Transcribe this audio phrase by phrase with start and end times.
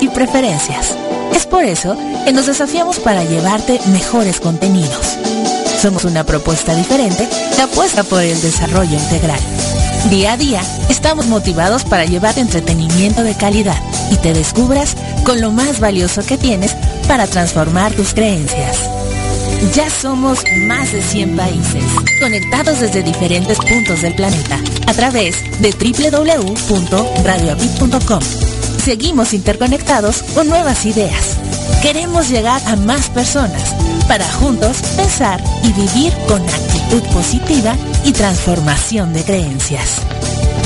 [0.00, 0.96] y preferencias.
[1.32, 5.16] Es por eso que nos desafiamos para llevarte mejores contenidos.
[5.80, 9.38] Somos una propuesta diferente que apuesta por el desarrollo integral.
[10.10, 13.80] Día a día, estamos motivados para llevarte entretenimiento de calidad
[14.10, 16.74] y te descubras con lo más valioso que tienes
[17.06, 18.90] para transformar tus creencias.
[19.74, 21.84] Ya somos más de 100 países,
[22.20, 24.58] conectados desde diferentes puntos del planeta,
[24.88, 28.49] a través de www.radioapit.com.
[28.84, 31.36] Seguimos interconectados con nuevas ideas.
[31.82, 33.74] Queremos llegar a más personas
[34.08, 39.98] para juntos pensar y vivir con actitud positiva y transformación de creencias.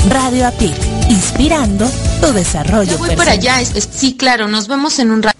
[0.09, 0.75] Radio Apit,
[1.09, 1.89] inspirando
[2.21, 3.59] tu desarrollo Ya voy para allá.
[3.61, 5.37] Es- es- sí, claro, nos vemos en un rato.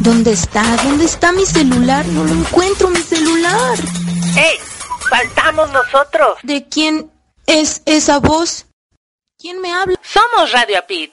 [0.00, 0.62] ¿Dónde está?
[0.84, 2.04] ¿Dónde está mi celular?
[2.06, 3.78] No lo encuentro, mi celular.
[4.36, 4.56] ¡Ey!
[5.08, 6.38] ¡Faltamos nosotros!
[6.42, 7.10] ¿De quién
[7.46, 8.66] es esa voz?
[9.38, 9.98] ¿Quién me habla?
[10.02, 11.12] Somos Radio Apit.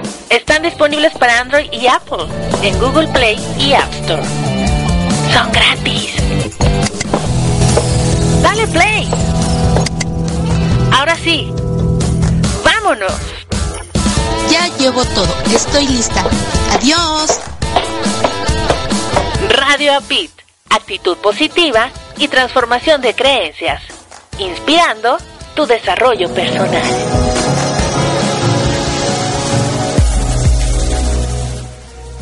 [0.31, 2.25] Están disponibles para Android y Apple
[2.63, 4.23] en Google Play y App Store.
[5.33, 6.15] Son gratis.
[8.41, 9.09] Dale play.
[10.93, 11.51] Ahora sí.
[12.63, 13.11] Vámonos.
[14.49, 15.35] Ya llevo todo.
[15.53, 16.23] Estoy lista.
[16.75, 17.41] Adiós.
[19.49, 20.31] Radio Apit.
[20.69, 23.83] Actitud positiva y transformación de creencias.
[24.39, 25.17] Inspirando
[25.55, 27.40] tu desarrollo personal.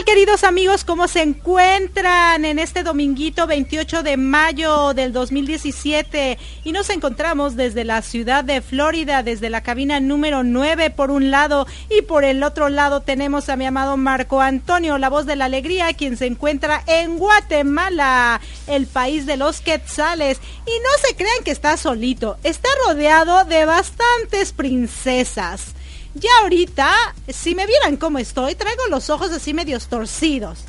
[0.00, 0.84] queridos amigos?
[0.84, 6.38] ¿Cómo se encuentran en este dominguito 28 de mayo del 2017?
[6.64, 11.30] Y nos encontramos desde la ciudad de Florida, desde la cabina número 9 por un
[11.30, 15.36] lado y por el otro lado tenemos a mi amado Marco Antonio, la voz de
[15.36, 20.40] la alegría, quien se encuentra en Guatemala, el país de los quetzales.
[20.66, 25.74] Y no se crean que está solito, está rodeado de bastantes princesas.
[26.14, 26.92] Ya ahorita,
[27.28, 30.64] si me vieran cómo estoy, traigo los ojos así medios torcidos.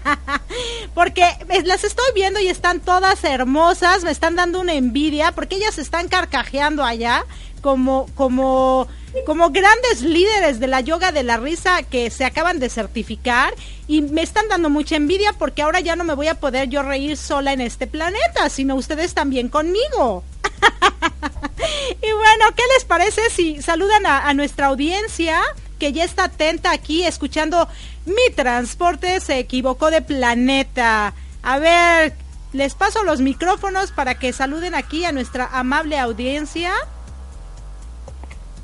[0.94, 1.24] porque
[1.64, 6.08] las estoy viendo y están todas hermosas, me están dando una envidia porque ellas están
[6.08, 7.24] carcajeando allá
[7.62, 8.88] como como
[9.26, 13.54] como grandes líderes de la yoga de la risa que se acaban de certificar
[13.86, 16.82] y me están dando mucha envidia porque ahora ya no me voy a poder yo
[16.82, 20.24] reír sola en este planeta, sino ustedes también conmigo.
[22.02, 25.40] y bueno, ¿qué les parece si saludan a, nuestra audiencia
[25.78, 27.68] que ya está atenta aquí escuchando
[28.06, 31.14] mi transporte se equivocó de planeta?
[31.42, 32.14] A ver,
[32.52, 36.72] les paso los micrófonos para que saluden aquí a nuestra amable audiencia.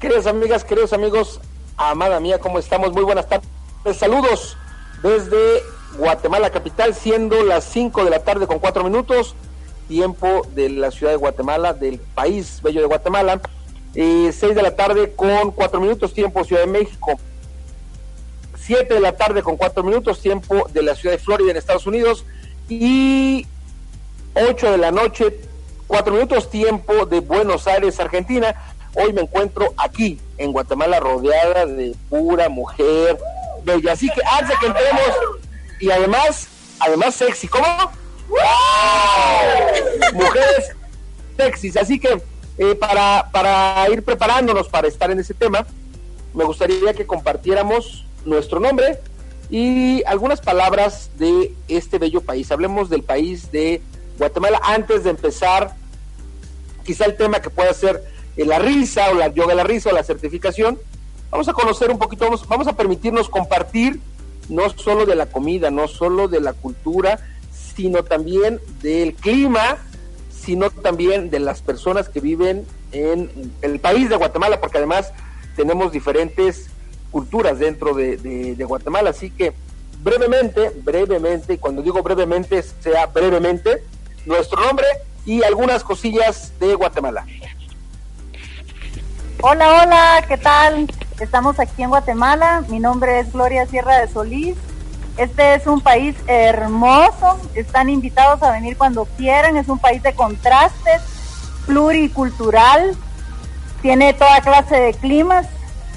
[0.00, 1.40] Queridas amigas, queridos amigos,
[1.76, 2.92] amada mía, ¿cómo estamos?
[2.92, 3.48] Muy buenas tardes.
[3.96, 4.56] Saludos
[5.02, 5.62] desde
[5.96, 9.34] Guatemala capital, siendo las 5 de la tarde con 4 minutos
[9.88, 13.40] tiempo de la ciudad de Guatemala, del país bello de Guatemala.
[13.94, 17.18] Eh, 6 de la tarde con 4 minutos, tiempo Ciudad de México.
[18.56, 21.86] 7 de la tarde con 4 minutos, tiempo de la ciudad de Florida en Estados
[21.86, 22.24] Unidos.
[22.68, 23.46] Y
[24.34, 25.40] 8 de la noche,
[25.86, 28.54] 4 minutos, tiempo de Buenos Aires, Argentina.
[28.94, 33.18] Hoy me encuentro aquí, en Guatemala, rodeada de pura mujer
[33.64, 33.92] bella.
[33.92, 35.10] Así que antes que entremos,
[35.80, 36.48] y además,
[36.80, 37.66] además sexy, ¿cómo?
[40.12, 40.76] Mujeres
[41.36, 41.76] sexys.
[41.76, 42.20] Así que
[42.58, 45.66] eh, para, para ir preparándonos para estar en ese tema,
[46.34, 48.98] me gustaría que compartiéramos nuestro nombre
[49.50, 52.50] y algunas palabras de este bello país.
[52.50, 53.80] Hablemos del país de
[54.18, 55.74] Guatemala antes de empezar
[56.84, 58.02] quizá el tema que pueda ser
[58.44, 60.78] la risa o la yoga de la risa o la certificación.
[61.30, 64.00] Vamos a conocer un poquito, vamos, vamos a permitirnos compartir
[64.48, 67.20] no solo de la comida, no solo de la cultura,
[67.76, 69.78] sino también del clima,
[70.30, 75.12] sino también de las personas que viven en el país de Guatemala, porque además
[75.56, 76.70] tenemos diferentes
[77.10, 79.10] culturas dentro de, Guatemala.
[79.10, 79.52] Así que
[80.02, 83.82] brevemente, brevemente, y cuando digo brevemente, sea brevemente,
[84.24, 84.86] nuestro nombre
[85.26, 87.26] y algunas cosillas de Guatemala.
[89.40, 90.92] Hola, hola, ¿qué tal?
[91.20, 92.64] Estamos aquí en Guatemala.
[92.66, 94.56] Mi nombre es Gloria Sierra de Solís.
[95.16, 100.12] Este es un país hermoso, están invitados a venir cuando quieran, es un país de
[100.12, 101.02] contrastes,
[101.66, 102.96] pluricultural,
[103.80, 105.46] tiene toda clase de climas,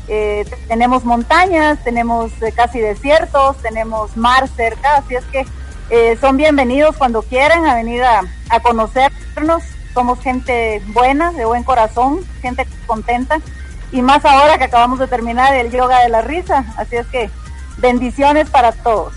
[0.07, 5.47] eh, tenemos montañas, tenemos eh, casi desiertos, tenemos mar cerca, así es que
[5.89, 11.63] eh, son bienvenidos cuando quieran a venir a, a conocernos, somos gente buena, de buen
[11.63, 13.39] corazón, gente contenta,
[13.91, 17.29] y más ahora que acabamos de terminar el yoga de la risa, así es que
[17.81, 19.11] Bendiciones para todos.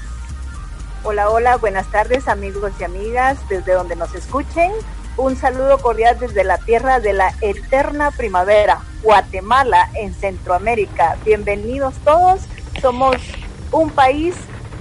[1.02, 4.72] Hola, hola, buenas tardes amigos y amigas desde donde nos escuchen.
[5.18, 11.18] Un saludo cordial desde la tierra de la eterna primavera, Guatemala, en Centroamérica.
[11.26, 12.40] Bienvenidos todos.
[12.80, 13.16] Somos
[13.70, 14.34] un país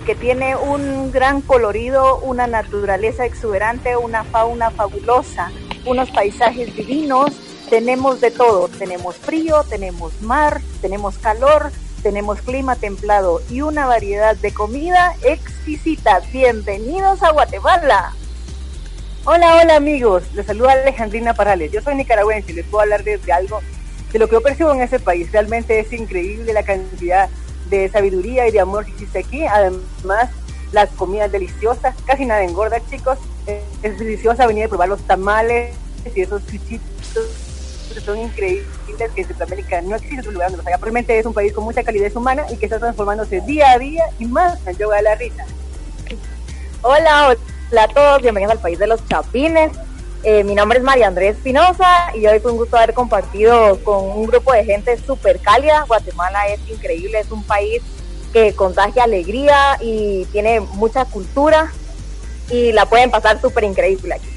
[0.06, 5.52] que tiene un gran colorido, una naturaleza exuberante, una fauna fabulosa,
[5.86, 7.32] unos paisajes divinos.
[7.70, 8.68] Tenemos de todo.
[8.68, 11.72] Tenemos frío, tenemos mar, tenemos calor,
[12.02, 16.22] tenemos clima templado y una variedad de comida exquisita.
[16.32, 18.14] Bienvenidos a Guatemala.
[19.26, 21.72] Hola, hola amigos, les saluda Alejandrina Parales.
[21.72, 23.62] Yo soy nicaragüense y les puedo hablar de algo
[24.12, 25.32] de lo que yo percibo en ese país.
[25.32, 27.30] Realmente es increíble la cantidad
[27.70, 29.46] de sabiduría y de amor que existe aquí.
[29.46, 30.30] Además,
[30.74, 33.18] las comidas deliciosas, casi nada engorda, chicos.
[33.82, 35.74] Es deliciosa venir a probar los tamales
[36.14, 37.28] y esos chuchitos
[38.06, 38.68] son increíbles
[38.98, 40.78] que en Centroamérica no existe otro lugar donde los haya.
[40.78, 44.04] Probablemente es un país con mucha calidez humana y que está transformándose día a día
[44.20, 45.46] y más en yoga de la risa.
[46.82, 47.36] Hola,
[47.72, 49.72] hola a todos, bienvenidos al país de los chapines.
[50.24, 54.10] Eh, mi nombre es María Andrés Espinosa y hoy fue un gusto haber compartido con
[54.10, 55.84] un grupo de gente súper cálida.
[55.88, 57.82] Guatemala es increíble, es un país
[58.32, 61.72] que contagia alegría y tiene mucha cultura
[62.50, 64.33] y la pueden pasar súper increíble aquí.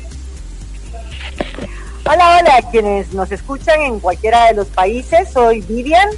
[2.05, 6.09] Hola, hola, quienes nos escuchan en cualquiera de los países, soy Vivian.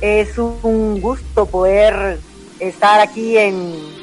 [0.00, 2.18] Es un gusto poder
[2.60, 3.96] estar aquí en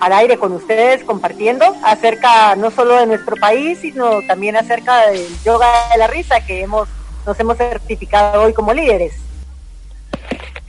[0.00, 5.24] al aire con ustedes compartiendo acerca no solo de nuestro país, sino también acerca del
[5.44, 6.88] yoga de la risa que hemos
[7.24, 9.14] nos hemos certificado hoy como líderes.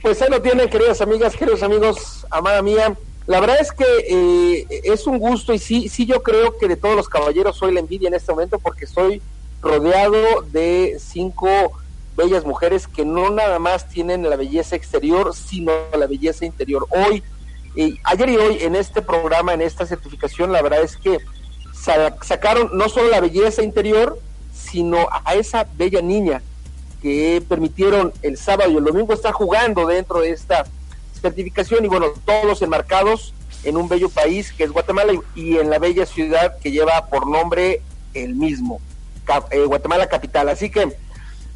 [0.02, 2.94] Pues ahí lo tienen, queridas amigas, queridos amigos, amada mía.
[3.26, 6.76] La verdad es que eh, es un gusto y sí, sí yo creo que de
[6.76, 9.22] todos los caballeros soy la envidia en este momento porque estoy
[9.62, 11.48] rodeado de cinco
[12.16, 16.86] bellas mujeres que no nada más tienen la belleza exterior, sino la belleza interior.
[16.90, 17.22] Hoy,
[17.76, 21.18] eh, ayer y hoy en este programa, en esta certificación, la verdad es que
[22.22, 24.18] sacaron no solo la belleza interior,
[24.54, 26.42] sino a esa bella niña
[27.02, 30.64] que permitieron el sábado y el domingo estar jugando dentro de esta
[31.24, 33.32] certificación y bueno, todos enmarcados
[33.64, 37.26] en un bello país que es Guatemala y, en la bella ciudad que lleva por
[37.26, 37.80] nombre
[38.12, 38.78] el mismo,
[39.50, 40.50] eh, Guatemala capital.
[40.50, 40.94] Así que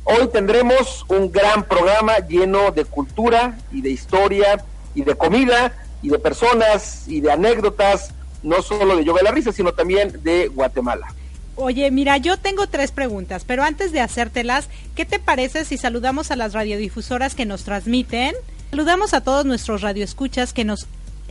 [0.04, 6.08] hoy tendremos un gran programa lleno de cultura y de historia y de comida y
[6.08, 10.48] de personas y de anécdotas, no solo de Yoga de la Risa, sino también de
[10.48, 11.08] Guatemala.
[11.56, 16.30] Oye, mira, yo tengo tres preguntas, pero antes de hacértelas, ¿qué te parece si saludamos
[16.30, 18.34] a las radiodifusoras que nos transmiten?
[18.70, 20.86] Saludamos a todos nuestros radioescuchas que nos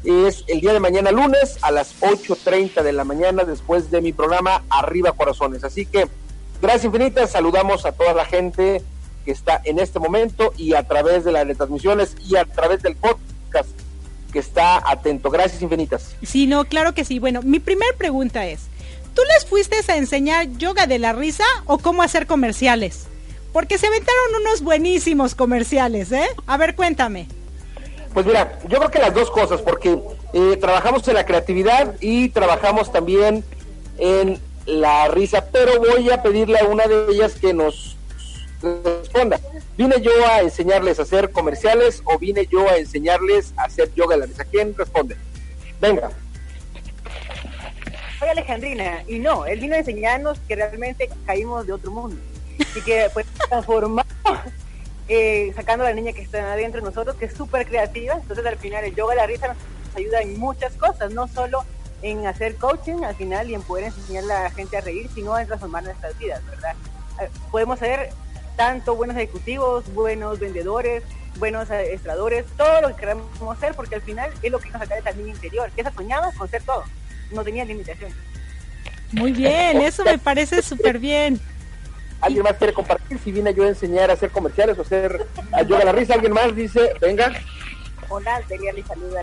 [0.02, 4.12] es el día de mañana lunes a las 8.30 de la mañana después de mi
[4.12, 5.62] programa Arriba Corazones.
[5.62, 6.08] Así que
[6.60, 8.82] gracias infinitas, saludamos a toda la gente
[9.24, 12.96] que está en este momento y a través de las retransmisiones y a través del
[12.96, 13.70] podcast
[14.32, 15.30] que está atento.
[15.30, 16.16] Gracias infinitas.
[16.24, 17.20] Sí, no, claro que sí.
[17.20, 18.62] Bueno, mi primera pregunta es,
[19.14, 23.06] ¿tú les fuiste a enseñar yoga de la risa o cómo hacer comerciales?
[23.58, 26.28] Porque se aventaron unos buenísimos comerciales, ¿eh?
[26.46, 27.26] A ver, cuéntame.
[28.14, 29.98] Pues mira, yo creo que las dos cosas, porque
[30.32, 33.42] eh, trabajamos en la creatividad y trabajamos también
[33.98, 37.96] en la risa, pero voy a pedirle a una de ellas que nos
[38.62, 39.40] responda.
[39.76, 44.14] ¿Vine yo a enseñarles a hacer comerciales o vine yo a enseñarles a hacer yoga
[44.14, 44.44] de la risa?
[44.44, 45.16] ¿Quién responde?
[45.80, 46.12] Venga.
[48.20, 52.20] Soy Alejandrina, y no, él vino a enseñarnos que realmente caímos de otro mundo.
[52.60, 54.06] Así que pues transformamos,
[55.08, 58.14] eh, sacando a la niña que está adentro de nosotros, que es súper creativa.
[58.14, 61.64] Entonces al final el yoga de la risa nos ayuda en muchas cosas, no solo
[62.02, 65.38] en hacer coaching al final y en poder enseñar a la gente a reír, sino
[65.38, 66.74] en transformar nuestras vidas, ¿verdad?
[67.20, 68.10] Eh, podemos ser
[68.56, 71.02] tanto buenos ejecutivos, buenos vendedores,
[71.38, 74.98] buenos estradores, todo lo que queramos ser, porque al final es lo que nos saca
[74.98, 76.84] esa niña interior, que esa soñaba con ser todo,
[77.30, 78.16] no tenía limitaciones.
[79.12, 81.40] Muy bien, eso me parece súper bien.
[82.20, 83.18] ¿Alguien más quiere compartir?
[83.18, 86.32] Si vine yo a enseñar a hacer comerciales o hacer ayuda a la risa, ¿alguien
[86.32, 87.32] más dice, venga?
[88.08, 89.22] Hola, Delia le saluda.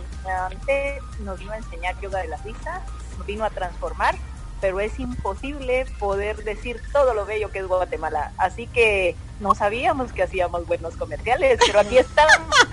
[1.19, 2.81] Nos vino a enseñar yoga de la risa,
[3.17, 4.15] nos vino a transformar,
[4.61, 8.31] pero es imposible poder decir todo lo bello que es Guatemala.
[8.37, 12.47] Así que no sabíamos que hacíamos buenos comerciales, pero aquí estamos.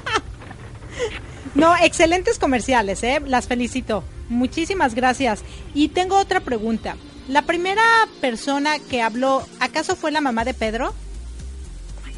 [1.55, 3.21] No, excelentes comerciales, ¿eh?
[3.27, 4.05] Las felicito.
[4.29, 5.43] Muchísimas gracias.
[5.75, 6.97] Y tengo otra pregunta.
[7.29, 7.83] La primera
[8.21, 10.95] persona que habló, ¿acaso fue la mamá de Pedro?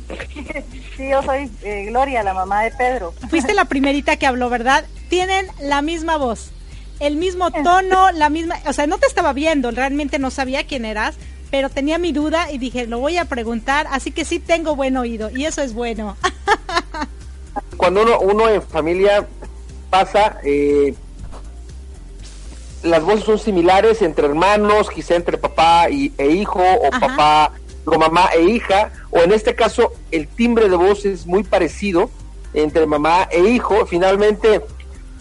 [0.96, 3.12] Sí, yo soy eh, Gloria, la mamá de Pedro.
[3.28, 4.84] Fuiste la primerita que habló, ¿verdad?
[5.08, 6.52] Tienen la misma voz,
[7.00, 10.84] el mismo tono, la misma, o sea, no te estaba viendo, realmente no sabía quién
[10.84, 11.16] eras,
[11.50, 14.96] pero tenía mi duda y dije, lo voy a preguntar, así que sí tengo buen
[14.96, 16.16] oído y eso es bueno.
[17.76, 19.26] Cuando uno, uno en familia
[19.90, 20.94] pasa, eh,
[22.84, 27.52] las voces son similares entre hermanos, quizá entre papá y, e hijo, o papá
[27.86, 32.10] o mamá e hija, o en este caso el timbre de voz es muy parecido
[32.52, 33.86] entre mamá e hijo.
[33.86, 34.60] Finalmente,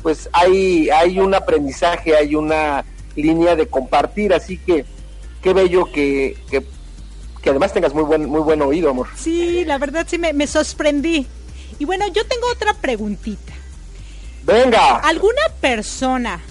[0.01, 4.85] pues hay, hay un aprendizaje, hay una línea de compartir, así que
[5.41, 9.07] qué bello que, que, además tengas muy buen, muy buen oído, amor.
[9.15, 11.27] Sí, la verdad sí me, me sorprendí.
[11.79, 13.53] Y bueno, yo tengo otra preguntita.
[14.45, 14.97] Venga.
[14.97, 16.41] ¿Alguna persona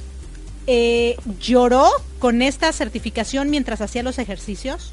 [0.66, 1.88] eh, lloró
[2.19, 4.92] con esta certificación mientras hacía los ejercicios?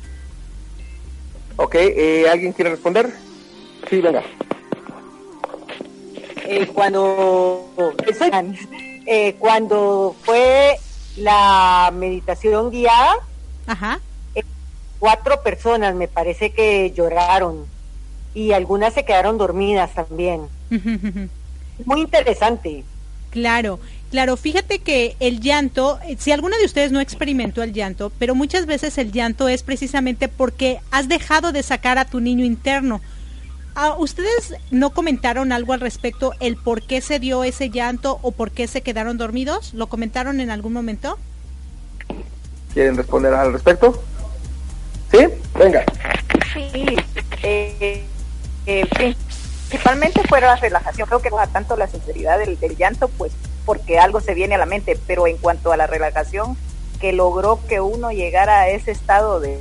[1.57, 3.09] Ok, eh, ¿alguien quiere responder?
[3.89, 4.23] Sí, venga.
[6.45, 7.69] Eh, cuando,
[9.05, 10.77] eh, cuando fue
[11.17, 13.17] la meditación guiada,
[13.67, 13.99] Ajá.
[14.99, 17.65] cuatro personas me parece que lloraron
[18.33, 20.41] y algunas se quedaron dormidas también.
[21.85, 22.83] muy interesante.
[23.31, 28.11] Claro, claro, fíjate que el llanto, eh, si alguna de ustedes no experimentó el llanto,
[28.19, 32.45] pero muchas veces el llanto es precisamente porque has dejado de sacar a tu niño
[32.45, 33.01] interno.
[33.75, 38.31] Ah, ¿Ustedes no comentaron algo al respecto, el por qué se dio ese llanto o
[38.31, 39.73] por qué se quedaron dormidos?
[39.73, 41.17] ¿Lo comentaron en algún momento?
[42.73, 44.03] ¿Quieren responder al respecto?
[45.11, 45.19] ¿Sí?
[45.57, 45.83] Venga.
[46.53, 46.97] Sí,
[47.43, 48.03] eh,
[48.65, 49.15] eh,
[49.69, 51.07] principalmente fue la relajación.
[51.07, 53.31] Creo que tanto la sinceridad del, llanto, pues
[53.69, 56.57] porque algo se viene a la mente, pero en cuanto a la relajación,
[56.99, 59.59] que logró que uno llegara a ese estado de,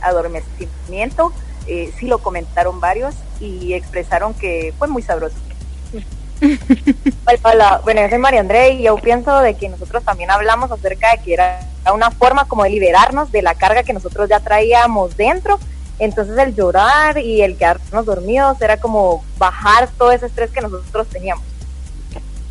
[0.00, 1.32] adormecimiento,
[1.66, 5.34] eh, sí lo comentaron varios y expresaron que fue muy sabroso.
[7.82, 11.22] Bueno, yo soy María André y yo pienso de que nosotros también hablamos acerca de
[11.24, 11.58] que era
[11.92, 15.58] una forma como de liberarnos de la carga que nosotros ya traíamos dentro.
[15.98, 21.08] Entonces el llorar y el quedarnos dormidos era como bajar todo ese estrés que nosotros
[21.08, 21.55] teníamos.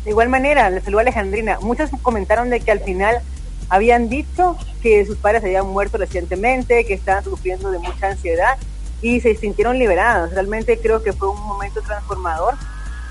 [0.06, 1.58] De igual manera, le saludo a Alejandrina.
[1.62, 3.20] Muchos comentaron de que al final
[3.68, 8.56] habían dicho que sus padres habían muerto recientemente, que estaban sufriendo de mucha ansiedad
[9.02, 10.30] y se sintieron liberados.
[10.30, 12.54] Realmente creo que fue un momento transformador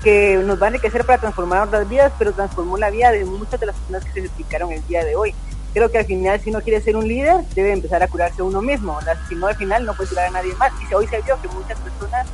[0.02, 3.60] que nos va a enriquecer para transformar otras vidas, pero transformó la vida de muchas
[3.60, 5.34] de las personas que se explicaron el día de hoy.
[5.74, 8.62] Creo que al final, si uno quiere ser un líder, debe empezar a curarse uno
[8.62, 8.98] mismo.
[9.28, 10.72] Si no, al final no puede curar a nadie más.
[10.90, 12.26] Y hoy se vio que muchas personas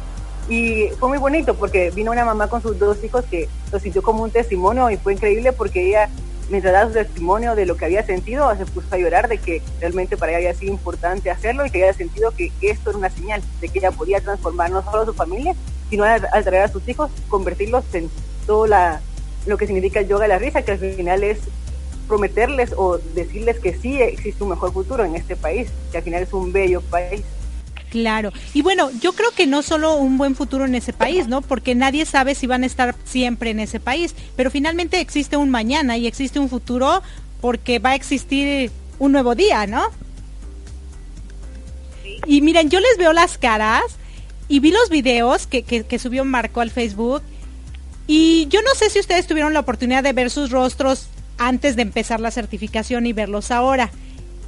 [0.49, 4.03] y fue muy bonito porque vino una mamá con sus dos hijos que lo sintió
[4.03, 6.09] como un testimonio y fue increíble porque ella,
[6.51, 9.63] mientras daba su testimonio de lo que había sentido, se puso a llorar de que
[9.81, 13.11] realmente para ella había sido importante hacerlo y que había sentido que esto era una
[13.11, 15.55] señal de que ella podía transformar no solo a su familia,
[15.91, 18.11] sino al, traer a sus hijos, convertirlos en
[18.47, 19.01] todo la,
[19.47, 21.39] lo que significa el yoga de la risa, que al final es
[22.09, 26.23] prometerles o decirles que sí existe un mejor futuro en este país, que al final
[26.23, 27.23] es un bello país.
[27.93, 28.33] Claro.
[28.55, 31.43] Y bueno, yo creo que no solo un buen futuro en ese país, ¿no?
[31.43, 35.51] Porque nadie sabe si van a estar siempre en ese país, pero finalmente existe un
[35.51, 37.03] mañana y existe un futuro
[37.43, 39.83] porque va a existir un nuevo día, ¿no?
[42.25, 43.83] Y miren, yo les veo las caras
[44.49, 47.21] y vi los videos que, que, subió Marco al Facebook
[48.07, 51.83] y yo no sé si ustedes tuvieron la oportunidad de ver sus rostros antes de
[51.83, 53.91] empezar la certificación y verlos ahora.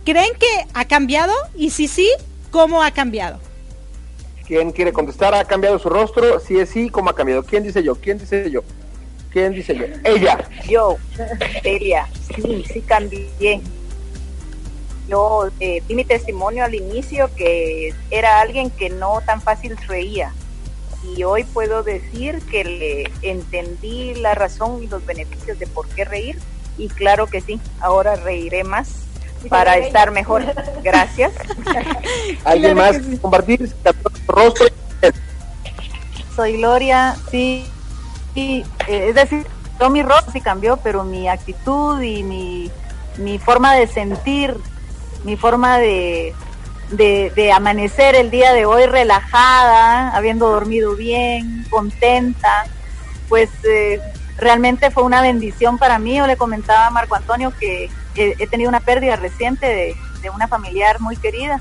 [0.07, 1.35] ¿Creen que ha cambiado?
[1.59, 2.09] Y si sí,
[2.55, 3.41] ¿cómo ha cambiado?
[4.47, 5.35] ¿Quién quiere contestar?
[5.35, 6.39] ¿Ha cambiado su rostro?
[6.39, 7.43] Si es sí, ¿cómo ha cambiado?
[7.43, 7.97] ¿Quién dice yo?
[7.97, 8.61] ¿Quién dice yo?
[9.33, 9.87] ¿Quién dice yo?
[10.05, 10.39] Ella.
[10.69, 10.97] Yo,
[11.65, 12.07] ella.
[12.33, 13.61] Sí, sí cambié
[15.09, 20.33] yo eh, di mi testimonio al inicio que era alguien que no tan fácil reía
[21.15, 26.07] y hoy puedo decir que le entendí la razón y los beneficios de por qué
[26.07, 26.39] reír
[26.79, 29.04] y claro que sí, ahora reiré más
[29.49, 30.45] para estar mejor.
[30.83, 31.33] Gracias.
[32.45, 33.73] ¿Alguien más compartir
[34.27, 34.67] rostro?
[36.35, 37.65] Soy Gloria, sí,
[38.35, 39.47] sí eh, es decir,
[39.79, 42.71] no mi rostro sí cambió, pero mi actitud y mi,
[43.19, 44.57] mi forma de sentir
[45.25, 46.35] mi forma de,
[46.91, 52.67] de, amanecer el día de hoy relajada, habiendo dormido bien, contenta,
[53.29, 54.01] pues eh,
[54.37, 56.17] realmente fue una bendición para mí.
[56.17, 59.97] Yo le comentaba a Marco Antonio que he, tenido una pérdida reciente de,
[60.35, 61.61] una familiar muy querida.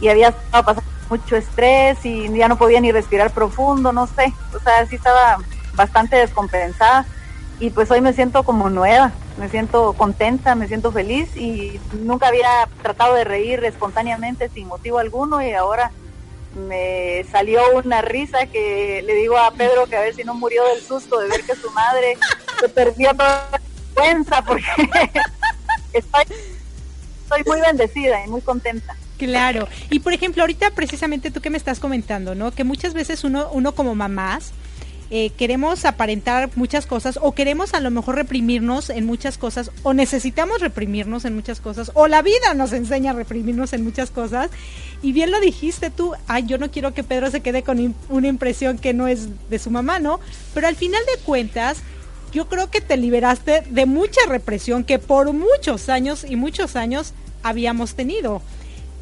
[0.00, 4.32] Y había estado pasando mucho estrés y ya no podía ni respirar profundo, no sé,
[4.52, 5.38] o sea, sí estaba
[5.74, 7.06] bastante descompensada.
[7.60, 12.28] Y pues hoy me siento como nueva, me siento contenta, me siento feliz y nunca
[12.28, 15.40] había tratado de reír espontáneamente sin motivo alguno.
[15.40, 15.92] Y ahora
[16.56, 20.64] me salió una risa que le digo a Pedro que a ver si no murió
[20.64, 22.18] del susto de ver que su madre
[22.60, 23.60] se perdió toda la
[23.94, 24.64] vergüenza porque
[25.98, 28.96] estoy, muy bendecida y muy contenta.
[29.18, 32.52] Claro, y por ejemplo, ahorita precisamente tú que me estás comentando, ¿no?
[32.52, 34.52] Que muchas veces uno, uno como mamás,
[35.08, 39.94] eh, queremos aparentar muchas cosas o queremos a lo mejor reprimirnos en muchas cosas o
[39.94, 44.50] necesitamos reprimirnos en muchas cosas o la vida nos enseña a reprimirnos en muchas cosas
[45.02, 48.26] y bien lo dijiste tú, ay yo no quiero que Pedro se quede con una
[48.26, 50.18] impresión que no es de su mamá, ¿no?
[50.54, 51.78] Pero al final de cuentas
[52.36, 57.14] yo creo que te liberaste de mucha represión que por muchos años y muchos años
[57.42, 58.42] habíamos tenido.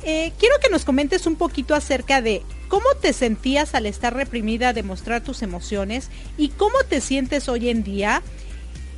[0.05, 4.73] Eh, quiero que nos comentes un poquito acerca de cómo te sentías al estar reprimida
[4.73, 8.23] de mostrar tus emociones y cómo te sientes hoy en día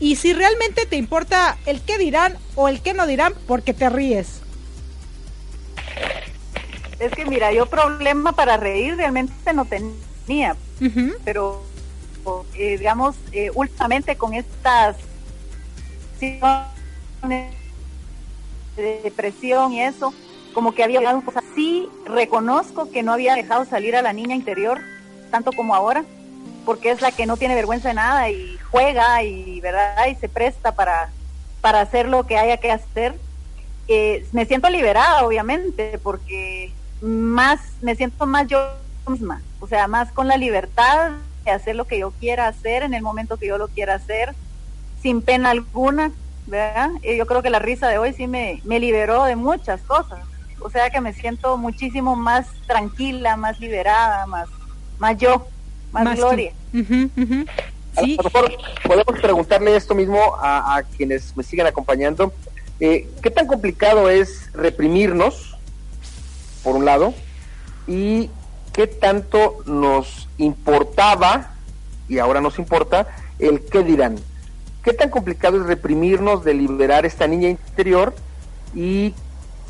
[0.00, 3.88] y si realmente te importa el qué dirán o el qué no dirán porque te
[3.88, 4.42] ríes.
[6.98, 10.56] Es que mira, yo problema para reír realmente no tenía,
[11.24, 11.64] pero
[12.54, 14.96] eh, digamos, eh, últimamente con estas
[16.18, 17.54] situaciones
[18.76, 20.12] de depresión y eso,
[20.54, 21.22] como que había llegado
[21.54, 24.80] Sí reconozco que no había dejado salir a la niña interior
[25.30, 26.04] tanto como ahora,
[26.64, 30.28] porque es la que no tiene vergüenza de nada y juega y verdad y se
[30.28, 31.10] presta para
[31.60, 33.18] para hacer lo que haya que hacer.
[33.88, 38.68] Eh, me siento liberada, obviamente, porque más me siento más yo
[39.08, 41.12] misma, o sea, más con la libertad
[41.50, 44.34] de hacer lo que yo quiera hacer en el momento que yo lo quiera hacer,
[45.02, 46.12] sin pena alguna,
[46.46, 46.90] ¿verdad?
[47.02, 50.20] Y yo creo que la risa de hoy sí me, me liberó de muchas cosas,
[50.60, 54.48] o sea que me siento muchísimo más tranquila, más liberada, más,
[54.98, 55.46] más yo,
[55.92, 56.52] más, gloria.
[57.96, 58.52] A lo mejor
[58.86, 62.32] podemos preguntarle esto mismo a, quienes me siguen acompañando.
[62.78, 65.56] Eh, ¿Qué tan complicado es reprimirnos,
[66.62, 67.14] por un lado,
[67.86, 68.28] y
[68.76, 71.54] qué tanto nos importaba,
[72.10, 73.08] y ahora nos importa,
[73.38, 74.16] el qué dirán?
[74.84, 78.14] ¿Qué tan complicado es reprimirnos de liberar esta niña interior
[78.74, 79.14] y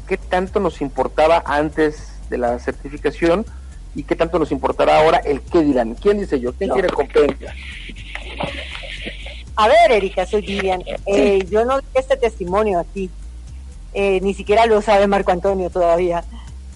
[0.08, 3.46] qué tanto nos importaba antes de la certificación
[3.94, 5.94] y qué tanto nos importará ahora el qué dirán?
[5.94, 6.52] ¿Quién dice yo?
[6.54, 7.54] ¿Quién quiere comprender?
[9.54, 10.82] A ver, Erika, soy Vivian.
[11.06, 13.08] Eh, yo no di este testimonio aquí.
[13.94, 16.24] Eh, ni siquiera lo sabe Marco Antonio todavía.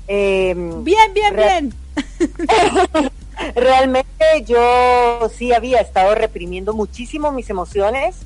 [0.07, 1.75] Eh, bien, bien, bien.
[3.55, 8.17] Realmente yo sí había estado reprimiendo muchísimo mis emociones,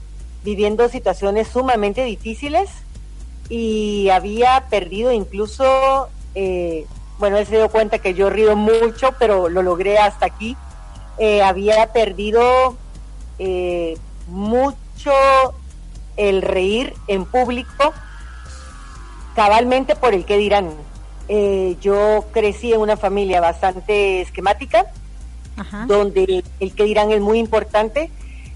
[0.42, 2.68] viviendo situaciones sumamente difíciles
[3.48, 6.08] y había perdido incluso,
[7.18, 10.56] bueno, él se dio cuenta que yo río mucho, pero lo logré hasta aquí.
[11.42, 12.76] había perdido
[13.38, 13.98] eh,
[14.28, 15.12] mucho
[16.16, 17.92] el reír en público,
[19.34, 20.70] cabalmente por el que dirán.
[21.28, 24.86] Eh, yo crecí en una familia bastante esquemática,
[25.86, 28.10] donde el que dirán es muy importante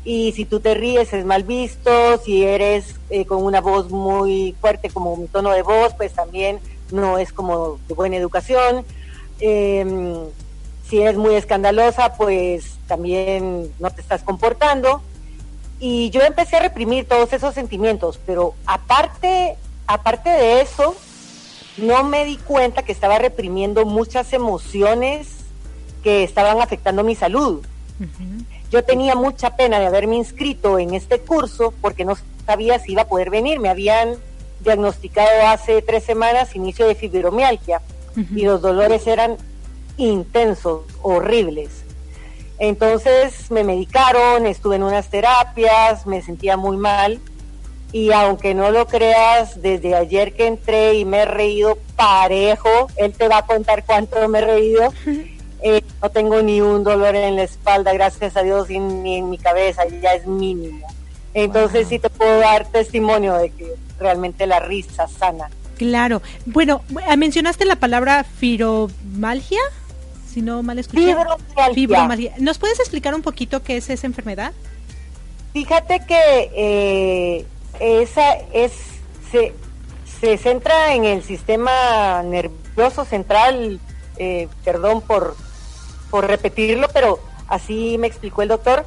[0.08, 4.56] y si tú te ríes es mal visto, si eres eh, con una voz muy
[4.58, 8.86] fuerte como mi tono de voz, pues también no es como de buena educación.
[9.38, 10.14] Em,
[10.88, 15.02] si eres muy escandalosa, pues también no te estás comportando.
[15.78, 20.96] Y yo empecé a reprimir todos esos sentimientos, pero aparte, aparte de eso,
[21.78, 25.28] no me di cuenta que estaba reprimiendo muchas emociones
[26.02, 27.64] que estaban afectando mi salud.
[28.70, 33.02] Yo tenía mucha pena de haberme inscrito en este curso porque no sabía si iba
[33.02, 33.60] a poder venir.
[33.60, 34.16] Me habían
[34.60, 37.80] diagnosticado hace tres semanas inicio de fibromialgia
[38.34, 39.36] y los dolores eran
[39.96, 41.84] intensos, horribles.
[42.58, 47.20] Entonces me medicaron, estuve en unas terapias, me sentía muy mal
[47.92, 53.12] y aunque no lo creas, desde ayer que entré y me he reído parejo, él
[53.12, 54.92] te va a contar cuánto me he reído.
[55.60, 59.38] Eh, no tengo ni un dolor en la espalda, gracias a Dios, ni en mi
[59.38, 60.86] cabeza, ya es mínimo.
[61.34, 65.50] Entonces sí te puedo dar testimonio de que realmente la risa sana.
[65.76, 66.22] Claro.
[66.46, 66.82] Bueno,
[67.16, 69.58] mencionaste la palabra firomalgia
[70.32, 71.16] si no mal escuché.
[71.74, 72.34] Fibromialgia.
[72.38, 74.52] ¿Nos puedes explicar un poquito qué es esa enfermedad?
[75.52, 77.46] Fíjate que eh,
[77.80, 78.72] esa es
[79.30, 79.54] se,
[80.20, 83.80] se centra en el sistema nervioso central,
[84.16, 85.36] eh, perdón por,
[86.10, 88.84] por repetirlo, pero así me explicó el doctor,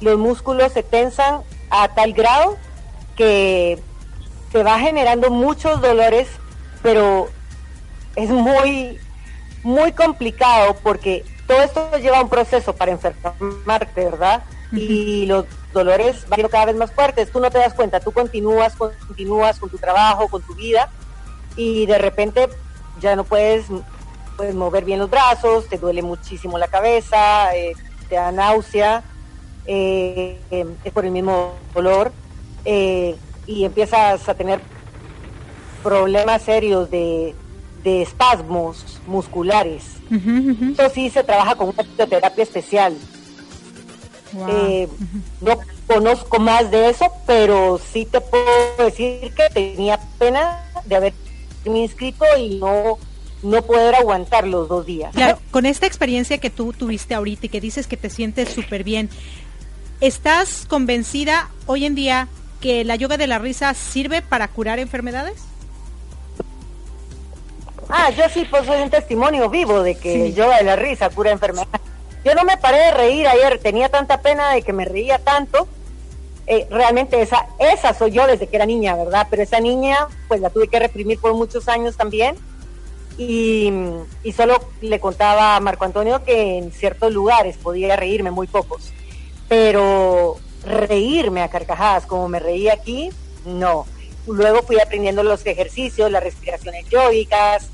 [0.00, 2.56] los músculos se tensan a tal grado
[3.16, 3.78] que
[4.52, 6.28] se va generando muchos dolores,
[6.82, 7.28] pero
[8.16, 8.98] es muy
[9.62, 14.42] muy complicado porque todo esto lleva un proceso para enfermarte, ¿verdad?
[14.72, 18.74] Y los dolores van cada vez más fuertes, tú no te das cuenta, tú continúas,
[18.76, 20.88] continúas con tu trabajo, con tu vida
[21.56, 22.48] y de repente
[23.00, 23.66] ya no puedes,
[24.36, 27.72] puedes mover bien los brazos, te duele muchísimo la cabeza, eh,
[28.08, 29.02] te da náusea,
[29.66, 32.12] eh, eh, es por el mismo dolor
[32.64, 34.60] y empiezas a tener
[35.82, 37.34] problemas serios de
[37.82, 39.84] de espasmos musculares.
[40.10, 42.96] Eso sí se trabaja con una terapia especial.
[44.48, 44.88] Eh,
[45.40, 48.44] no conozco más de eso, pero sí te puedo
[48.78, 51.18] decir que tenía pena de haberme
[51.64, 52.98] inscrito y no
[53.42, 55.14] no poder aguantar los dos días.
[55.14, 58.84] Claro, con esta experiencia que tú tuviste ahorita y que dices que te sientes súper
[58.84, 59.08] bien,
[60.00, 62.28] ¿estás convencida hoy en día
[62.60, 65.42] que la yoga de la risa sirve para curar enfermedades?
[67.88, 71.30] Ah, yo sí pues soy un testimonio vivo de que yo de la risa cura
[71.30, 71.80] enfermedad.
[72.24, 75.66] Yo no me paré de reír ayer, tenía tanta pena de que me reía tanto.
[76.46, 79.26] Eh, realmente esa, esa soy yo desde que era niña, ¿verdad?
[79.30, 82.36] Pero esa niña, pues la tuve que reprimir por muchos años también.
[83.16, 83.72] Y,
[84.22, 88.92] y solo le contaba a Marco Antonio que en ciertos lugares podía reírme, muy pocos.
[89.48, 93.10] Pero reírme a carcajadas como me reía aquí,
[93.44, 93.86] no.
[94.26, 97.70] Luego fui aprendiendo los ejercicios, las respiraciones yógicas,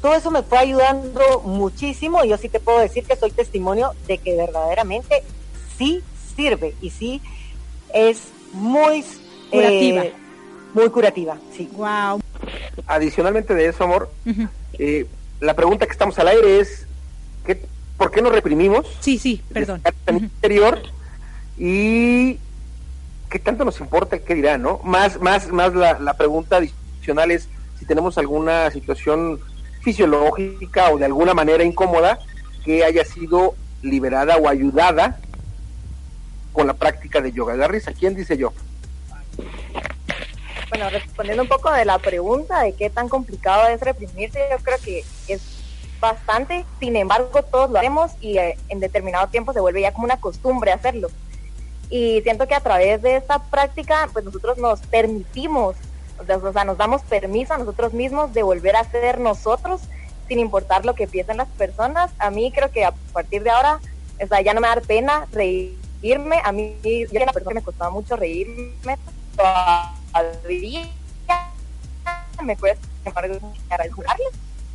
[0.00, 3.92] todo eso me fue ayudando muchísimo y yo sí te puedo decir que soy testimonio
[4.06, 5.22] de que verdaderamente
[5.76, 6.02] sí
[6.36, 7.20] sirve y sí
[7.92, 9.04] es muy
[9.50, 10.04] curativa.
[10.04, 10.12] Eh,
[10.74, 11.68] muy curativa, sí.
[11.72, 12.20] Wow.
[12.86, 14.10] Adicionalmente de eso, amor,
[14.74, 15.06] eh,
[15.40, 16.86] la pregunta que estamos al aire es,
[17.44, 17.60] ¿qué,
[17.96, 18.86] ¿por qué nos reprimimos?
[19.00, 19.82] Sí, sí, perdón.
[20.06, 20.80] En interior
[21.56, 22.38] y
[23.28, 24.80] qué tanto nos importa qué dirán, ¿no?
[24.84, 29.40] Más, más, más la, la pregunta adicional es si tenemos alguna situación
[29.80, 32.18] fisiológica o de alguna manera incómoda
[32.64, 35.20] que haya sido liberada o ayudada
[36.52, 37.54] con la práctica de yoga.
[37.56, 38.52] Garrisa, ¿quién dice yo?
[40.70, 44.78] Bueno, respondiendo un poco de la pregunta de qué tan complicado es reprimirse, yo creo
[44.84, 45.40] que es
[46.00, 50.04] bastante, sin embargo todos lo haremos y eh, en determinado tiempo se vuelve ya como
[50.04, 51.08] una costumbre hacerlo.
[51.90, 55.76] Y siento que a través de esta práctica, pues nosotros nos permitimos,
[56.20, 59.80] o sea, nos damos permiso a nosotros mismos de volver a ser nosotros
[60.26, 62.10] sin importar lo que piensen las personas.
[62.18, 63.80] A mí creo que a partir de ahora,
[64.22, 66.40] o sea, ya no me da pena reírme.
[66.44, 68.98] A mí, yo era una persona que me costaba mucho reírme.
[69.36, 70.88] Todavía
[72.42, 73.12] me cuesta, sin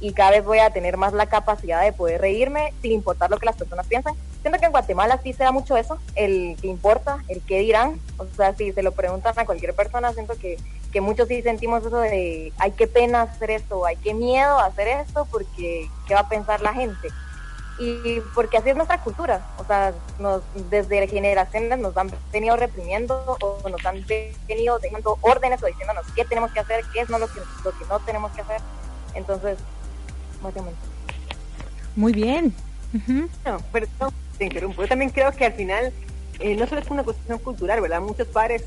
[0.03, 3.39] y cada vez voy a tener más la capacidad de poder reírme sin importar lo
[3.39, 4.15] que las personas piensan.
[4.41, 8.01] Siento que en Guatemala sí se da mucho eso, el que importa, el que dirán.
[8.17, 10.57] O sea, si se lo preguntan a cualquier persona, siento que,
[10.93, 14.87] que muchos sí sentimos eso de, hay que pena hacer esto, hay que miedo hacer
[14.87, 17.09] esto, porque ¿qué va a pensar la gente?
[17.79, 23.37] Y porque así es nuestra cultura, o sea, nos, desde generaciones nos han venido reprimiendo
[23.41, 24.05] o nos han
[24.47, 27.71] venido dejando órdenes o diciéndonos qué tenemos que hacer, qué es no lo que, lo
[27.71, 28.61] que no tenemos que hacer.
[29.15, 29.57] Entonces,
[31.95, 32.53] muy bien.
[33.45, 34.81] No, perdón, te interrumpo.
[34.81, 35.91] Yo también creo que al final
[36.39, 38.01] eh, no solo es una cuestión cultural, ¿verdad?
[38.01, 38.63] Muchos padres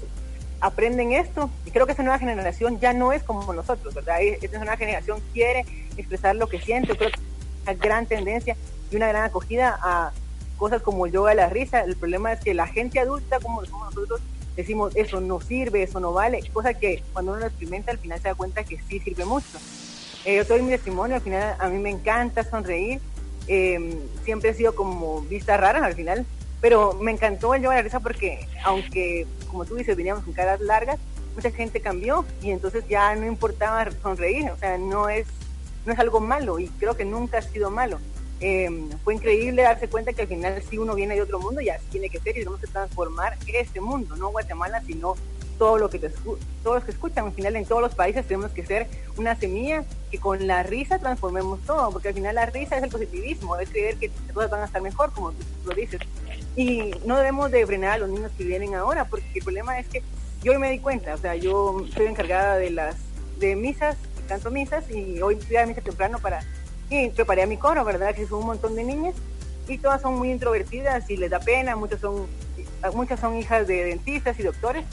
[0.61, 4.21] aprenden esto y creo que esa nueva generación ya no es como nosotros, ¿verdad?
[4.23, 5.64] Esta nueva generación quiere
[5.97, 6.97] expresar lo que siente.
[6.97, 7.23] creo que es
[7.64, 8.57] una gran tendencia
[8.90, 10.12] y una gran acogida a
[10.57, 11.81] cosas como el yoga de la risa.
[11.81, 14.21] El problema es que la gente adulta, como nosotros,
[14.57, 18.21] decimos eso no sirve, eso no vale, cosa que cuando uno lo experimenta al final
[18.21, 19.59] se da cuenta que sí sirve mucho.
[20.25, 23.01] Eh, yo soy mi testimonio, al final a mí me encanta sonreír,
[23.47, 26.27] em, siempre he sido como vista rara al final,
[26.61, 30.61] pero me encantó el de la risa porque aunque, como tú dices, veníamos con caras
[30.61, 30.99] largas,
[31.35, 35.27] mucha gente cambió y entonces ya no importaba sonreír, o sea, no es,
[35.85, 37.99] no es algo malo y creo que nunca ha sido malo.
[38.40, 41.71] Em, fue increíble darse cuenta que al final si uno viene de otro mundo y
[41.71, 45.14] así tiene que ser y tenemos que transformar este mundo, no Guatemala, sino
[45.59, 47.27] todo lo que todos los que escuchan.
[47.27, 50.99] Al final, en todos los países tenemos que ser una semilla que con la risa
[50.99, 54.51] transformemos todo, porque al final la risa es el positivismo, es creer que las cosas
[54.51, 56.01] van a estar mejor, como tú lo dices.
[56.57, 59.88] Y no debemos de frenar a los niños que vienen ahora, porque el problema es
[59.88, 60.03] que
[60.42, 62.97] yo hoy me di cuenta, o sea, yo estoy encargada de las
[63.38, 66.40] de misas, canto misas, y hoy fui a misa temprano para
[66.88, 68.14] y preparé a mi coro, ¿verdad?
[68.14, 69.14] Que son un montón de niñas
[69.69, 72.27] y todas son muy introvertidas y les da pena, muchas son
[72.95, 74.85] muchas son hijas de dentistas y doctores,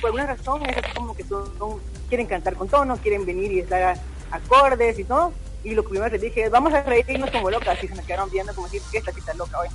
[0.00, 1.48] por alguna razón es como que son,
[2.08, 3.98] quieren cantar con tono, quieren venir y estar
[4.30, 5.32] acordes y todo,
[5.64, 8.02] y lo primero que les dije es, vamos a reírnos como locas, y se me
[8.02, 9.68] quedaron viendo como decir, ¿qué esta está loca hoy?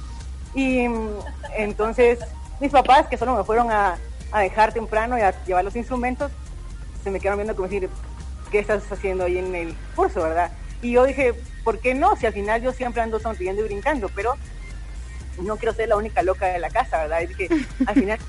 [0.56, 1.10] Y mm,
[1.58, 2.20] entonces
[2.60, 3.98] mis papás, que solo me fueron a,
[4.32, 6.32] a dejar temprano y a llevar los instrumentos,
[7.04, 7.90] se me quedaron viendo como decir,
[8.52, 10.52] ¿qué estás haciendo ahí en el curso, verdad?
[10.82, 12.16] Y yo dije, ¿por qué no?
[12.16, 14.34] Si al final yo siempre ando sonriendo y brincando, pero
[15.42, 17.22] no quiero ser la única loca de la casa, ¿verdad?
[17.22, 17.50] Es que
[17.86, 18.20] al final,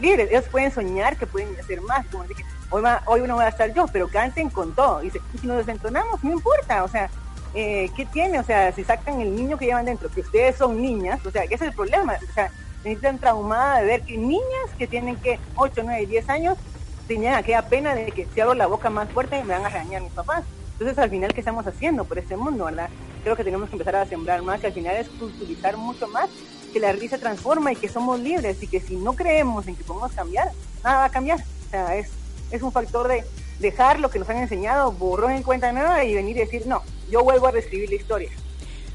[0.00, 3.44] libres, ellos pueden soñar que pueden hacer más, como dije, hoy, va, hoy no voy
[3.44, 5.02] a estar yo, pero canten con todo.
[5.02, 7.10] Y si nos desentonamos, no importa, o sea,
[7.54, 8.38] eh, ¿qué tiene?
[8.40, 11.46] O sea, si sacan el niño que llevan dentro, que ustedes son niñas, o sea,
[11.46, 12.14] ¿qué es el problema?
[12.28, 12.50] O sea,
[12.84, 16.58] necesitan traumada de ver que niñas que tienen que 8, 9, 10 años
[17.06, 20.02] tenían aquella pena de que si abro la boca más fuerte me van a regañar
[20.02, 20.44] mis papás.
[20.72, 22.88] Entonces, al final, ¿qué estamos haciendo por este mundo, verdad?
[23.22, 26.28] Creo que tenemos que empezar a sembrar más, que al final es utilizar mucho más,
[26.72, 29.84] que la risa transforma y que somos libres y que si no creemos en que
[29.84, 30.50] podemos cambiar,
[30.82, 31.38] nada va a cambiar.
[31.38, 32.10] O sea, es,
[32.50, 33.24] es un factor de
[33.60, 36.82] dejar lo que nos han enseñado, borrón en cuenta nueva y venir y decir, no,
[37.12, 38.30] yo vuelvo a reescribir la historia.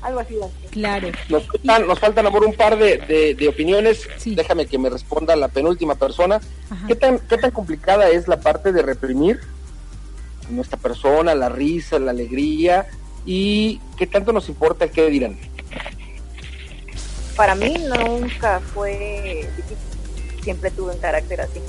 [0.01, 0.35] Algo así.
[0.71, 1.09] Claro.
[1.29, 4.07] Nos faltan, nos faltan amor, un par de, de, opiniones.
[4.25, 6.39] Déjame que me responda la penúltima persona.
[6.87, 9.39] ¿Qué tan, ¿Qué tan complicada es la parte de reprimir
[10.49, 12.87] nuestra persona, la risa, la alegría
[13.25, 15.37] y qué tanto nos importa qué dirán.
[17.35, 19.77] Para mí nunca fue difícil,
[20.43, 21.59] siempre tuve un carácter así,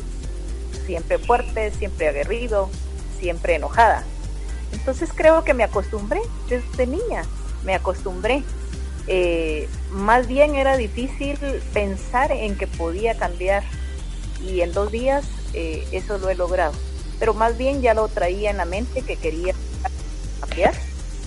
[0.86, 2.70] siempre fuerte, siempre aguerrido,
[3.20, 4.04] siempre enojada.
[4.72, 7.24] Entonces creo que me acostumbré desde niña,
[7.64, 8.42] me acostumbré.
[9.06, 11.38] Eh, más bien era difícil
[11.72, 13.62] pensar en que podía cambiar
[14.42, 16.74] y en dos días eh, eso lo he logrado
[17.18, 19.54] pero más bien ya lo traía en la mente que quería
[20.40, 20.74] cambiar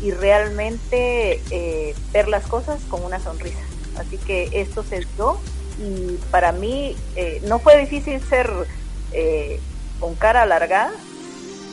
[0.02, 3.60] y realmente eh, ver las cosas con una sonrisa.
[3.98, 5.38] Así que esto se dio
[5.80, 6.96] y para mí
[7.44, 8.50] no fue difícil ser
[10.00, 10.94] con cara alargada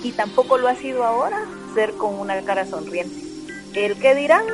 [0.03, 3.17] y tampoco lo ha sido ahora ser con una cara sonriente.
[3.75, 4.45] El que dirán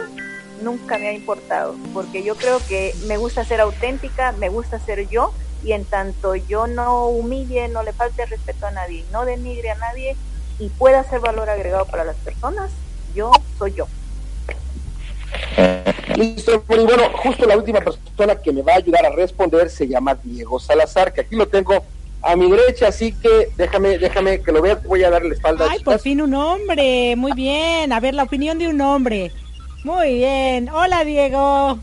[0.62, 5.08] nunca me ha importado, porque yo creo que me gusta ser auténtica, me gusta ser
[5.08, 5.32] yo,
[5.64, 9.76] y en tanto yo no humille, no le falte respeto a nadie, no denigre a
[9.76, 10.16] nadie
[10.58, 12.70] y pueda ser valor agregado para las personas,
[13.14, 13.86] yo soy yo.
[16.16, 20.16] Listo, bueno, justo la última persona que me va a ayudar a responder se llama
[20.22, 21.84] Diego Salazar, que aquí lo tengo
[22.24, 25.68] a mi derecha, así que déjame, déjame que lo vea, voy a darle la espalda.
[25.70, 29.30] Ay, por fin un hombre, muy bien, a ver la opinión de un hombre.
[29.84, 30.70] Muy bien.
[30.70, 31.78] Hola, Diego.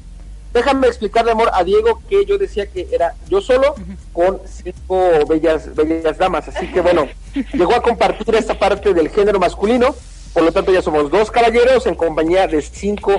[0.54, 3.76] Déjame explicarle, amor, a Diego que yo decía que era yo solo
[4.12, 6.48] con cinco bellas, bellas damas.
[6.48, 7.08] Así que bueno,
[7.54, 9.96] llegó a compartir esta parte del género masculino.
[10.34, 13.16] Por lo tanto, ya somos dos caballeros en compañía de cinco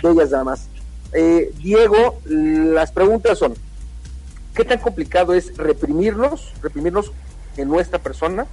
[0.00, 0.68] bellas damas.
[1.12, 3.54] Eh, Diego, las preguntas son,
[4.54, 7.12] ¿qué tan complicado es reprimirnos, reprimirnos
[7.56, 8.46] en nuestra persona?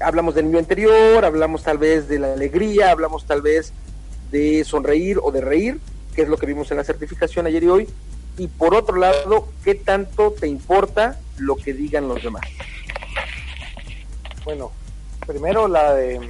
[0.00, 3.72] Hablamos del niño interior, hablamos tal vez de la alegría, hablamos tal vez
[4.30, 5.80] de sonreír o de reír,
[6.14, 7.88] que es lo que vimos en la certificación ayer y hoy,
[8.38, 12.42] y por otro lado, ¿qué tanto te importa lo que digan los demás?
[14.44, 14.72] Bueno,
[15.26, 16.20] primero la de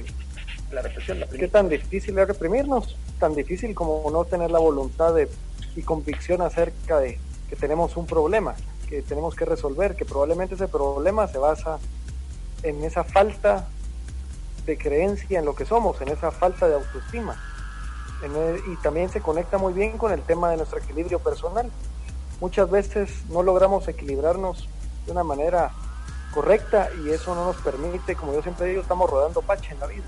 [0.71, 1.23] la represión.
[1.37, 2.97] ¿Qué tan difícil es reprimirnos?
[3.19, 5.29] Tan difícil como no tener la voluntad de,
[5.75, 7.19] y convicción acerca de
[7.53, 8.55] que tenemos un problema,
[8.89, 11.77] que tenemos que resolver, que probablemente ese problema se basa
[12.63, 13.67] en esa falta
[14.65, 17.37] de creencia en lo que somos, en esa falta de autoestima
[18.67, 21.69] y también se conecta muy bien con el tema de nuestro equilibrio personal.
[22.41, 24.67] Muchas veces no logramos equilibrarnos
[25.05, 25.71] de una manera
[26.33, 29.85] correcta y eso no nos permite, como yo siempre digo, estamos rodando pache en la
[29.85, 30.05] vida.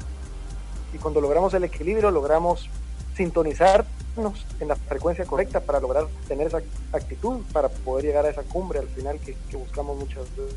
[0.96, 2.72] Y cuando logramos el equilibrio, logramos
[3.16, 8.44] sintonizarnos en la frecuencia correcta para lograr tener esa actitud, para poder llegar a esa
[8.44, 10.56] cumbre al final que, que buscamos muchas veces.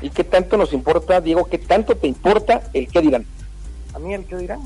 [0.00, 1.46] ¿Y qué tanto nos importa, Diego?
[1.46, 3.26] ¿Qué tanto te importa el qué dirán?
[3.94, 4.60] A mí el qué dirán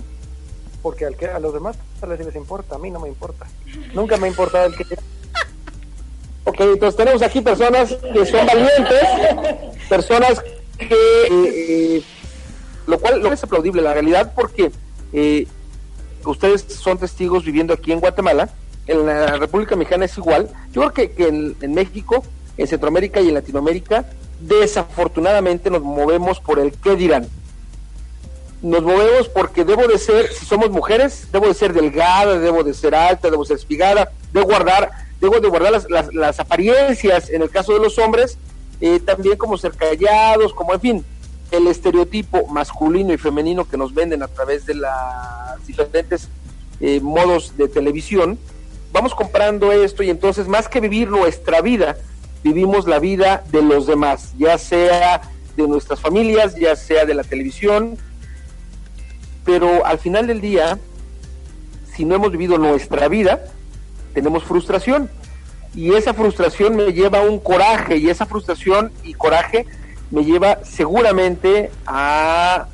[0.82, 3.46] porque al que, a los demás vez les importa, a mí no me importa.
[3.92, 4.84] Nunca me ha importado el que...
[6.44, 9.02] Ok, entonces tenemos aquí personas que son valientes,
[9.88, 10.42] personas
[10.78, 11.26] que...
[11.30, 12.02] Eh,
[12.86, 14.70] lo cual lo es aplaudible, la realidad, porque
[15.12, 15.46] eh,
[16.30, 18.48] ustedes son testigos viviendo aquí en Guatemala,
[18.86, 20.48] en la República Mexicana es igual.
[20.72, 22.24] Yo creo que, que en, México,
[22.56, 24.06] en Centroamérica y en Latinoamérica,
[24.40, 27.28] desafortunadamente nos movemos por el qué dirán
[28.60, 32.74] nos movemos porque debo de ser, si somos mujeres, debo de ser delgada, debo de
[32.74, 37.50] ser alta, debo ser espigada, debo guardar, debo de guardar las, las, apariencias en el
[37.50, 38.36] caso de los hombres,
[38.80, 41.04] eh, también como ser callados, como en fin,
[41.50, 46.28] el estereotipo masculino y femenino que nos venden a través de las diferentes
[46.80, 48.38] eh, modos de televisión,
[48.92, 51.96] vamos comprando esto y entonces más que vivir nuestra vida,
[52.42, 55.22] vivimos la vida de los demás, ya sea
[55.56, 57.98] de nuestras familias, ya sea de la televisión,
[59.44, 60.78] pero al final del día,
[61.94, 63.44] si no hemos vivido nuestra vida,
[64.12, 65.10] tenemos frustración.
[65.74, 69.66] Y esa frustración me lleva a un coraje, y esa frustración y coraje
[70.10, 72.66] me lleva seguramente a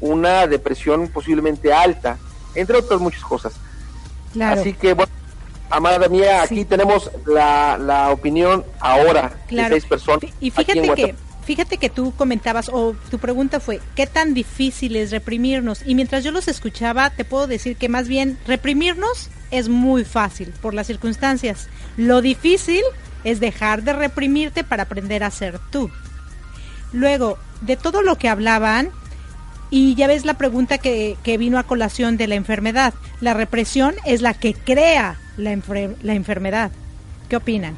[0.00, 2.18] una depresión posiblemente alta,
[2.54, 3.52] entre otras muchas cosas.
[4.40, 5.12] Así que, bueno,
[5.68, 10.24] amada mía, aquí tenemos la, la opinión ahora de seis personas.
[10.40, 11.14] Y fíjate que
[11.50, 15.82] Fíjate que tú comentabas, o tu pregunta fue, ¿qué tan difícil es reprimirnos?
[15.84, 20.52] Y mientras yo los escuchaba, te puedo decir que más bien reprimirnos es muy fácil
[20.62, 21.68] por las circunstancias.
[21.96, 22.82] Lo difícil
[23.24, 25.90] es dejar de reprimirte para aprender a ser tú.
[26.92, 28.90] Luego, de todo lo que hablaban,
[29.70, 33.94] y ya ves la pregunta que, que vino a colación de la enfermedad, la represión
[34.04, 35.56] es la que crea la,
[36.02, 36.72] la enfermedad.
[37.28, 37.76] ¿Qué opinan?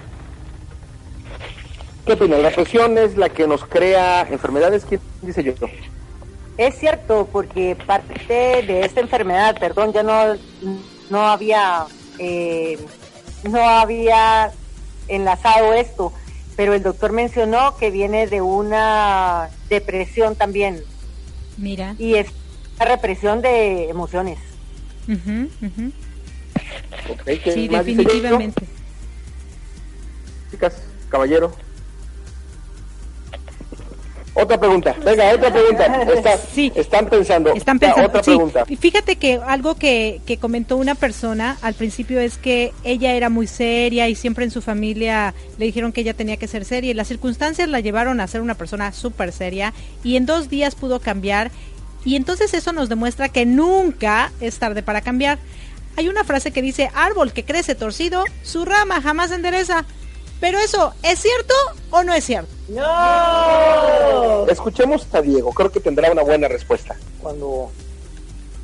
[2.07, 2.38] ¿Qué opina?
[2.38, 4.85] ¿La presión es la que nos crea enfermedades?
[4.85, 5.53] ¿Quién dice yo?
[6.57, 10.35] Es cierto, porque parte de esta enfermedad, perdón, ya no,
[11.11, 11.85] no había,
[12.18, 12.79] eh,
[13.44, 14.51] no había
[15.07, 16.12] enlazado esto,
[16.57, 20.83] pero el doctor mencionó que viene de una depresión también.
[21.57, 21.95] Mira.
[21.99, 22.29] Y es
[22.77, 24.38] una represión de emociones.
[27.44, 28.65] sí, definitivamente.
[30.50, 31.53] Chicas, caballero.
[34.35, 36.38] Otra pregunta, venga, otra pregunta.
[36.54, 36.72] sí.
[36.74, 37.52] Están pensando.
[37.52, 38.06] Están pensando.
[38.08, 38.64] otra pregunta.
[38.68, 43.28] Y fíjate que algo que, que comentó una persona al principio es que ella era
[43.28, 46.90] muy seria y siempre en su familia le dijeron que ella tenía que ser seria
[46.90, 50.74] y las circunstancias la llevaron a ser una persona súper seria y en dos días
[50.74, 51.50] pudo cambiar
[52.04, 55.38] y entonces eso nos demuestra que nunca es tarde para cambiar.
[55.96, 59.85] Hay una frase que dice, árbol que crece torcido, su rama jamás endereza.
[60.43, 61.55] Pero eso, ¿es cierto
[61.93, 62.51] o no es cierto?
[62.69, 64.45] No.
[64.49, 66.97] Escuchemos a Diego, creo que tendrá una buena respuesta.
[67.21, 67.71] Cuando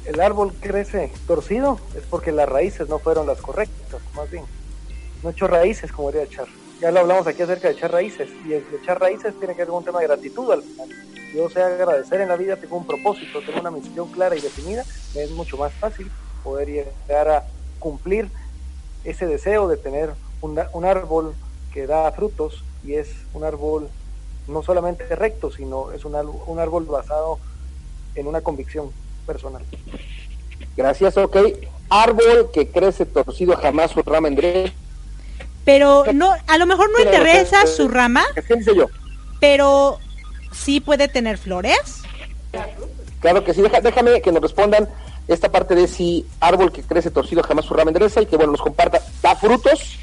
[0.04, 4.44] el árbol crece torcido es porque las raíces no fueron las correctas, más bien.
[5.22, 6.48] No echó raíces como debería echar.
[6.80, 9.68] Ya lo hablamos aquí acerca de echar raíces y el echar raíces tiene que ver
[9.68, 10.88] con un tema de gratitud al final.
[11.32, 14.84] Yo sé agradecer en la vida, tengo un propósito, tengo una misión clara y definida,
[15.14, 16.10] me es mucho más fácil
[16.42, 17.44] poder llegar a
[17.78, 18.28] cumplir
[19.04, 20.10] ese deseo de tener
[20.40, 21.36] un, un árbol
[21.72, 23.88] que da frutos y es un árbol
[24.46, 27.38] no solamente recto, sino es un, un árbol basado
[28.14, 28.90] en una convicción
[29.26, 29.62] personal.
[30.76, 31.36] Gracias, ok.
[31.90, 34.72] Árbol que crece torcido jamás su rama endereza.
[35.64, 38.24] Pero no, a lo mejor no endereza su rama.
[38.34, 38.86] ¿Qué dice yo?
[39.40, 39.98] Pero
[40.52, 42.02] sí puede tener flores.
[43.20, 44.88] Claro que sí, déjame que nos respondan
[45.26, 48.52] esta parte de si árbol que crece torcido jamás su rama endereza y que bueno
[48.52, 49.98] nos comparta, ¿da frutos?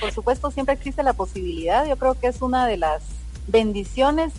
[0.00, 3.02] Por supuesto, siempre existe la posibilidad, yo creo que es una de las
[3.46, 4.32] bendiciones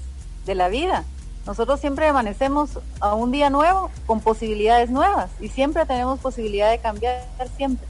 [0.45, 1.03] de la vida.
[1.45, 6.79] Nosotros siempre amanecemos a un día nuevo con posibilidades nuevas y siempre tenemos posibilidad de
[6.79, 7.23] cambiar
[7.55, 7.87] siempre.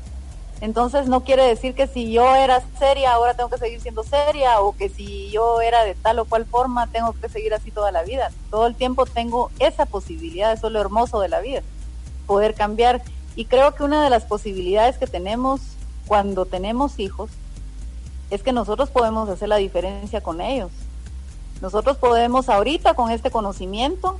[0.61, 4.59] Entonces no quiere decir que si yo era seria ahora tengo que seguir siendo seria
[4.59, 7.91] o que si yo era de tal o cual forma tengo que seguir así toda
[7.91, 8.31] la vida.
[8.49, 11.61] Todo el tiempo tengo esa posibilidad, eso es lo hermoso de la vida,
[12.25, 13.01] poder cambiar.
[13.35, 15.61] Y creo que una de las posibilidades que tenemos
[16.07, 17.29] cuando tenemos hijos
[18.29, 20.71] es que nosotros podemos hacer la diferencia con ellos.
[21.61, 24.17] Nosotros podemos ahorita con este conocimiento,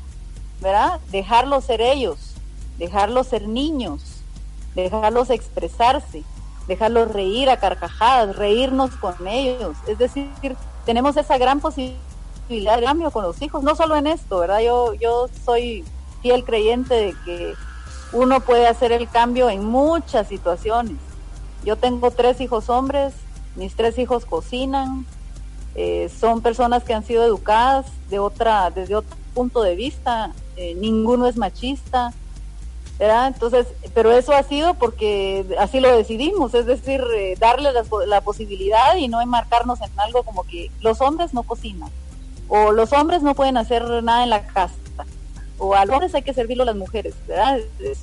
[0.62, 1.00] ¿verdad?
[1.12, 2.34] Dejarlos ser ellos,
[2.78, 4.22] dejarlos ser niños,
[4.76, 6.24] dejarlos expresarse,
[6.68, 9.78] dejarlos reír a carcajadas, reírnos con ellos.
[9.88, 10.30] Es decir,
[10.86, 14.60] tenemos esa gran posibilidad de cambio con los hijos, no solo en esto, ¿verdad?
[14.62, 15.84] Yo, yo soy
[16.22, 17.54] fiel creyente de que
[18.14, 20.96] uno puede hacer el cambio en muchas situaciones.
[21.64, 23.14] Yo tengo tres hijos hombres,
[23.58, 25.06] mis tres hijos cocinan,
[25.76, 30.74] eh, son personas que han sido educadas de otra, desde otro punto de vista, eh,
[30.76, 32.14] ninguno es machista.
[33.00, 37.70] Entonces, pero eso ha sido porque así lo decidimos, es decir, eh, darle
[38.08, 41.92] la, posibilidad y no enmarcarnos en algo como que los hombres no cocinan,
[42.48, 44.74] o los hombres no pueden hacer nada en la casa,
[45.60, 47.60] o a los hombres hay que servirlo a las mujeres, ¿verdad?
[47.80, 48.00] es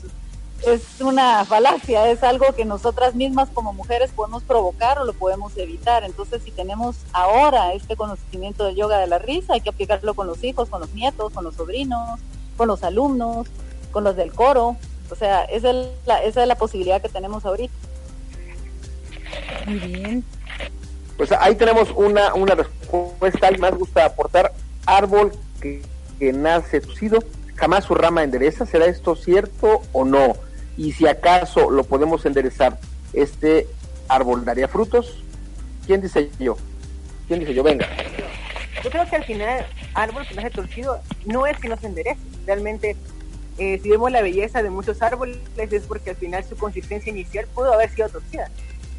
[1.00, 6.04] una falacia, es algo que nosotras mismas como mujeres podemos provocar o lo podemos evitar.
[6.04, 10.26] Entonces, si tenemos ahora este conocimiento del yoga de la risa, hay que aplicarlo con
[10.26, 12.20] los hijos, con los nietos, con los sobrinos,
[12.56, 13.48] con los alumnos,
[13.92, 14.76] con los del coro.
[15.10, 17.74] O sea, esa es la, esa es la posibilidad que tenemos ahorita.
[19.66, 20.24] Muy bien.
[21.16, 24.52] Pues ahí tenemos una, una respuesta y más gusta aportar
[24.86, 25.82] árbol que,
[26.18, 27.22] que nace tucido,
[27.54, 28.66] jamás su rama endereza.
[28.66, 30.34] ¿Será esto cierto o no?
[30.76, 32.78] Y si acaso lo podemos enderezar,
[33.12, 33.66] este
[34.08, 35.22] árbol daría frutos.
[35.86, 36.56] ¿Quién dice yo?
[37.28, 37.62] ¿Quién dice yo?
[37.62, 37.86] Venga.
[38.82, 42.20] Yo creo que al final, árbol que nace torcido no es que no se enderece.
[42.46, 42.96] Realmente,
[43.58, 47.46] eh, si vemos la belleza de muchos árboles, es porque al final su consistencia inicial
[47.54, 48.50] pudo haber sido torcida.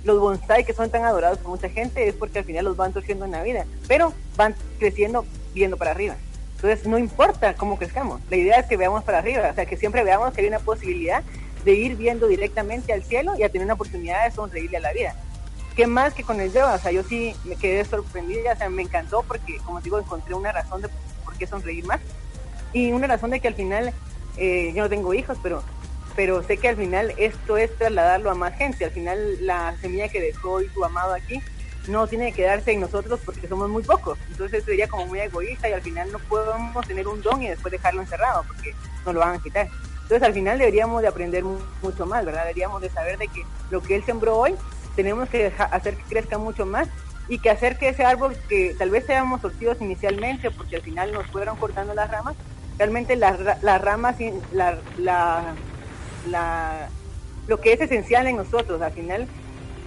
[0.04, 2.94] Los bonsai que son tan adorados por mucha gente es porque al final los van
[2.94, 6.16] torciendo en la vida, pero van creciendo viendo para arriba.
[6.56, 9.78] Entonces, no importa cómo crezcamos, la idea es que veamos para arriba, o sea, que
[9.78, 11.24] siempre veamos que hay una posibilidad
[11.66, 14.94] de ir viendo directamente al cielo y a tener una oportunidad de sonreírle a la
[14.94, 15.16] vida.
[15.76, 16.76] ¿Qué más que con el yoga?
[16.76, 20.34] O sea, yo sí me quedé sorprendida, o sea, me encantó porque, como digo, encontré
[20.34, 20.90] una razón de
[21.26, 22.00] por qué sonreír más
[22.72, 23.94] y una razón de que al final,
[24.38, 25.64] eh, yo no tengo hijos, pero
[26.16, 28.86] pero sé que al final esto es trasladarlo a más gente.
[28.86, 31.42] Al final la semilla que dejó hoy tu amado aquí
[31.88, 34.18] no tiene que quedarse en nosotros porque somos muy pocos.
[34.30, 37.72] Entonces sería como muy egoísta y al final no podemos tener un don y después
[37.72, 38.74] dejarlo encerrado porque
[39.06, 39.68] nos lo van a quitar.
[40.06, 42.44] Entonces al final deberíamos de aprender mucho más, ¿verdad?
[42.44, 44.54] Deberíamos de saber de que lo que él sembró hoy
[44.96, 46.88] tenemos que hacer que crezca mucho más
[47.28, 51.12] y que hacer que ese árbol que tal vez seamos torcidos inicialmente porque al final
[51.12, 52.36] nos fueron cortando las ramas,
[52.78, 53.40] realmente las,
[53.82, 54.18] ramas,
[54.54, 54.78] la,
[56.30, 56.90] la,
[57.48, 59.28] lo que es esencial en nosotros al final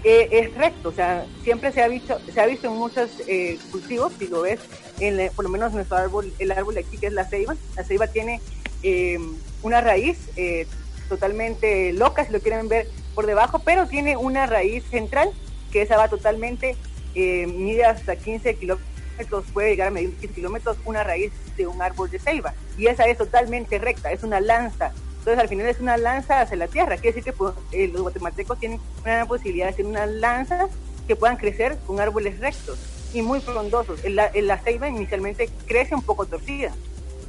[0.03, 3.57] eh, es recto, o sea, siempre se ha visto, se ha visto en muchos eh,
[3.71, 4.59] cultivos, si lo ves,
[4.99, 7.85] en, por lo menos nuestro árbol, el árbol de aquí que es la ceiba, la
[7.85, 8.41] ceiba tiene
[8.83, 9.19] eh,
[9.62, 10.66] una raíz eh,
[11.09, 15.30] totalmente loca, si lo quieren ver por debajo, pero tiene una raíz central
[15.72, 16.76] que esa va totalmente,
[17.14, 21.80] eh, mide hasta 15 kilómetros, puede llegar a medir 15 kilómetros, una raíz de un
[21.82, 22.54] árbol de ceiba.
[22.76, 24.92] Y esa es totalmente recta, es una lanza.
[25.18, 26.96] Entonces al final es una lanza hacia la tierra.
[26.96, 30.68] Quiere decir que pues, eh, los guatemaltecos tienen una posibilidad de hacer una lanza
[31.06, 32.78] que puedan crecer con árboles rectos
[33.12, 34.02] y muy frondosos.
[34.04, 36.72] La, la ceiba inicialmente crece un poco torcida,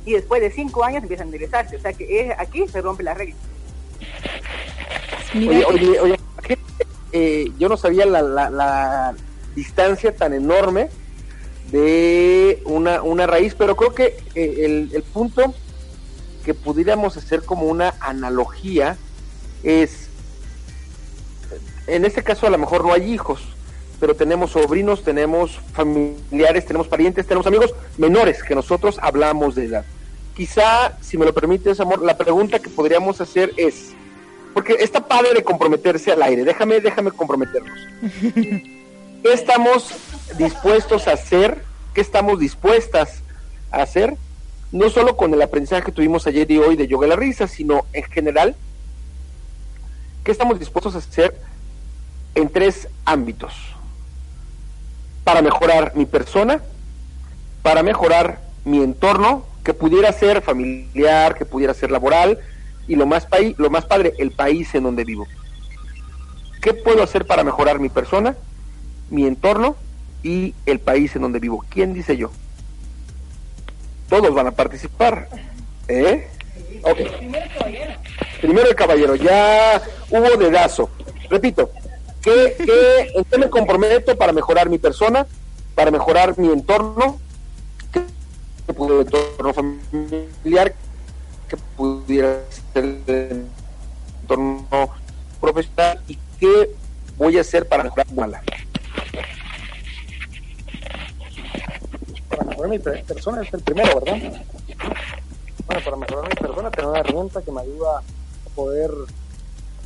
[0.05, 1.75] y después de cinco años empieza a enderezarse.
[1.75, 3.35] O sea que aquí se rompe la regla.
[5.35, 6.19] Oye, oye, oye,
[7.11, 9.15] eh, yo no sabía la, la,
[9.55, 10.89] distancia tan enorme
[11.71, 15.53] de una, una raíz, pero creo que eh, el, el punto
[16.45, 18.97] que pudiéramos hacer como una analogía
[19.63, 20.07] es,
[21.87, 23.41] en este caso a lo mejor no hay hijos,
[23.99, 29.85] pero tenemos sobrinos, tenemos familiares, tenemos parientes, tenemos amigos menores que nosotros hablamos de edad.
[30.35, 33.91] Quizá, si me lo permites, amor, la pregunta que podríamos hacer es,
[34.53, 37.77] porque está padre de comprometerse al aire, déjame, déjame comprometernos.
[38.33, 39.93] ¿Qué estamos
[40.37, 41.61] dispuestos a hacer?
[41.93, 43.21] ¿Qué estamos dispuestas
[43.69, 44.15] a hacer?
[44.71, 47.47] No solo con el aprendizaje que tuvimos ayer y hoy de yoga y la risa,
[47.47, 48.55] sino en general,
[50.23, 51.35] ¿qué estamos dispuestos a hacer
[52.35, 53.53] en tres ámbitos?
[55.29, 56.59] Para mejorar mi persona,
[57.61, 62.39] para mejorar mi entorno, que pudiera ser familiar, que pudiera ser laboral,
[62.87, 63.27] y lo más,
[63.57, 65.27] lo más padre, el país en donde vivo.
[66.63, 68.35] ¿Qué puedo hacer para mejorar mi persona,
[69.11, 69.75] mi entorno
[70.23, 71.63] y el país en donde vivo?
[71.69, 72.31] ¿Quién dice yo?
[74.09, 75.29] Todos van a participar.
[75.87, 76.27] ¿Eh?
[78.41, 79.13] Primero el caballero.
[79.13, 80.89] ya hubo dedazo.
[81.29, 81.69] Repito,
[82.29, 85.25] ¿qué, qué, ¿en qué me comprometo para mejorar mi persona,
[85.75, 87.19] para mejorar mi entorno,
[87.91, 90.75] que pudiera entorno familiar,
[91.47, 92.41] que pudiera
[92.73, 93.47] ser el
[94.21, 94.89] entorno
[95.41, 96.75] profesional y qué
[97.17, 98.43] voy a hacer para mejorar mala.
[102.29, 104.17] Para mejorar mi persona es el primero, ¿verdad?
[105.65, 108.91] Bueno, para mejorar mi persona tener una herramienta que me ayuda a poder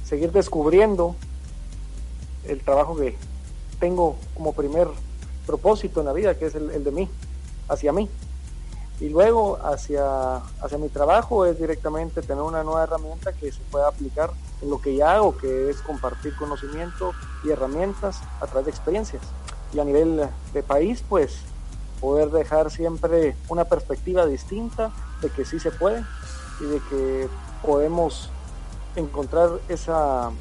[0.04, 1.16] seguir descubriendo
[2.48, 3.16] el trabajo que
[3.80, 4.88] tengo como primer
[5.46, 7.10] propósito en la vida, que es el, de mí,
[7.68, 8.10] hacia mí.
[9.00, 13.88] Y luego hacia, hacia mi trabajo es directamente tener una nueva herramienta que se pueda
[13.88, 14.32] aplicar
[14.62, 17.14] en lo que ya hago, que es compartir conocimiento
[17.44, 19.24] y herramientas a través de experiencias.
[19.74, 21.40] Y a nivel de país, pues
[22.00, 24.92] poder dejar siempre una perspectiva distinta
[25.22, 26.04] de que sí se puede
[26.60, 27.30] y de que
[27.66, 28.30] podemos
[28.96, 30.32] encontrar esa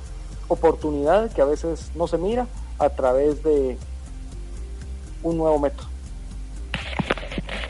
[0.49, 2.47] oportunidad que a veces no se mira
[2.79, 3.77] a través de
[5.23, 5.89] un nuevo método.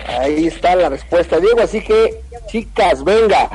[0.06, 1.60] Ahí está la respuesta, Diego.
[1.60, 3.48] Así que, chicas, venga.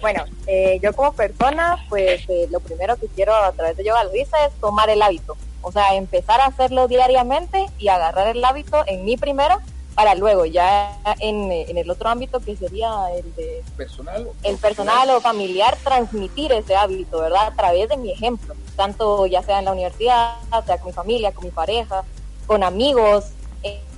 [0.00, 4.04] Bueno, eh, yo como persona, pues eh, lo primero que quiero a través de Yoga
[4.04, 5.36] Luisa es tomar el hábito.
[5.60, 9.58] O sea, empezar a hacerlo diariamente y agarrar el hábito en mí primero
[9.98, 15.10] para luego ya en, en el otro ámbito que sería el de personal, el personal
[15.10, 17.48] o familiar transmitir ese hábito, ¿verdad?
[17.48, 21.32] A través de mi ejemplo, tanto ya sea en la universidad, sea con mi familia,
[21.32, 22.04] con mi pareja,
[22.46, 23.24] con amigos,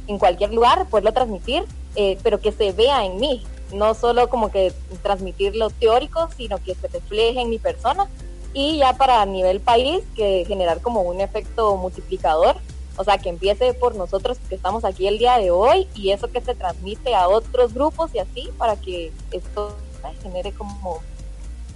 [0.07, 1.65] en cualquier lugar, poderlo transmitir,
[1.97, 3.45] eh, pero que se vea en mí,
[3.75, 4.73] no solo como que
[5.03, 8.09] transmitir lo teórico, sino que se refleje en mi persona
[8.55, 12.57] y ya para nivel país que generar como un efecto multiplicador,
[13.01, 16.31] o sea, que empiece por nosotros que estamos aquí el día de hoy y eso
[16.31, 19.75] que se transmite a otros grupos y así para que esto
[20.23, 21.01] genere como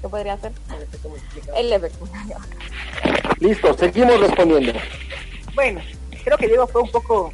[0.03, 0.53] ¿qué podría hacer?
[1.57, 2.07] El efecto
[3.41, 4.75] Listo, seguimos respondiendo.
[5.55, 5.81] Bueno,
[6.25, 7.33] creo que Diego fue un poco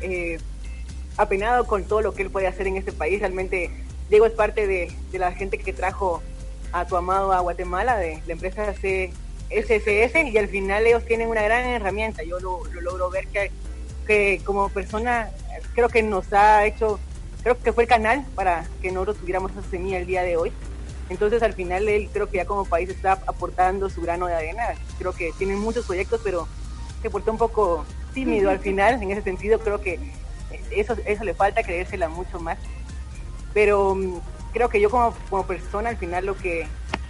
[0.00, 0.38] eh,
[1.18, 3.20] apenado con todo lo que él puede hacer en este país.
[3.20, 3.70] Realmente
[4.08, 6.22] Diego es parte de, la gente que trajo
[6.72, 8.72] a tu amado a Guatemala, de la empresa
[9.50, 12.22] SSS, y al final ellos tienen una gran herramienta.
[12.22, 13.50] Yo lo, logro ver que,
[14.06, 15.30] que como persona
[15.74, 17.00] creo que nos ha hecho,
[17.42, 20.52] creo que fue el canal para que nosotros tuviéramos esa semilla el día de hoy.
[21.08, 24.62] Entonces al final él creo que ya como país está aportando su grano de arena.
[24.98, 26.46] Creo que tienen muchos proyectos, pero
[27.02, 27.84] se portó un poco
[28.14, 29.98] tímido al final, en ese sentido creo que
[30.70, 32.58] eso, eso le falta creérsela mucho más.
[33.52, 34.20] Pero mm,
[34.52, 36.66] creo que yo como, como persona al final lo que,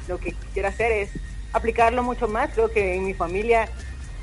[0.09, 1.11] lo que quiero hacer es
[1.53, 2.51] aplicarlo mucho más.
[2.53, 3.68] Creo que en mi familia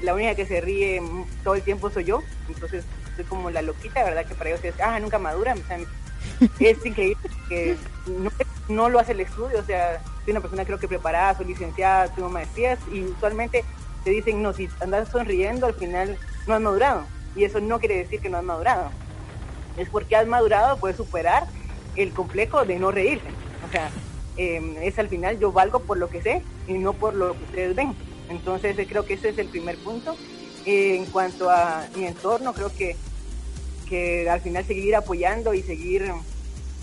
[0.02, 1.02] la única que se ríe
[1.44, 4.26] todo el tiempo soy yo, entonces soy como la loquita, ¿verdad?
[4.26, 5.56] Que para ellos es, ah, nunca madura.
[6.60, 7.76] es increíble que
[8.06, 8.32] no,
[8.70, 12.14] no, lo hace el estudio, o sea, soy una persona creo que preparada, soy licenciada,
[12.14, 13.64] tengo maestrías y usualmente
[14.04, 17.04] te dicen, no, si andas sonriendo al final no has madurado.
[17.36, 18.90] Y eso no quiere decir que no has madurado.
[19.78, 21.46] Es porque has madurado, puedes superar
[21.96, 23.28] el complejo de no reírse.
[23.68, 23.90] O sea,
[24.38, 27.44] em, es al final yo valgo por lo que sé y no por lo que
[27.44, 27.94] ustedes ven.
[28.30, 30.16] Entonces eh, creo que ese es el primer punto.
[30.66, 32.98] en cuanto a mi entorno, creo que,
[33.88, 36.12] que al final seguir apoyando y seguir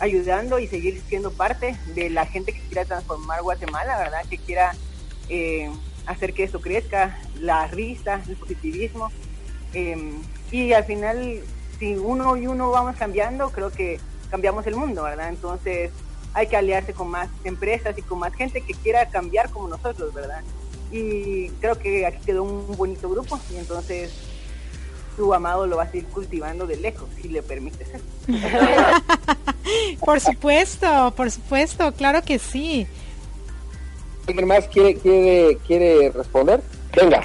[0.00, 4.24] ayudando y seguir siendo parte de la gente que quiera transformar Guatemala, ¿verdad?
[4.30, 4.74] Que quiera
[5.28, 5.70] eh,
[6.06, 9.10] hacer que eso crezca, la risa, el positivismo,
[9.74, 11.40] Em, y al final,
[11.78, 13.98] si uno y uno vamos cambiando, creo que
[14.30, 15.28] cambiamos el mundo, ¿verdad?
[15.28, 15.90] Entonces
[16.34, 20.12] hay que aliarse con más empresas y con más gente que quiera cambiar como nosotros,
[20.12, 20.42] ¿verdad?
[20.90, 24.12] Y creo que aquí quedó un bonito grupo y entonces
[25.16, 28.00] tu amado lo va a seguir cultivando de lejos, si le permite ser.
[30.04, 32.86] por supuesto, por supuesto, claro que sí.
[34.26, 36.60] ¿Alguien más quiere, quiere, quiere responder?
[36.96, 37.24] Venga.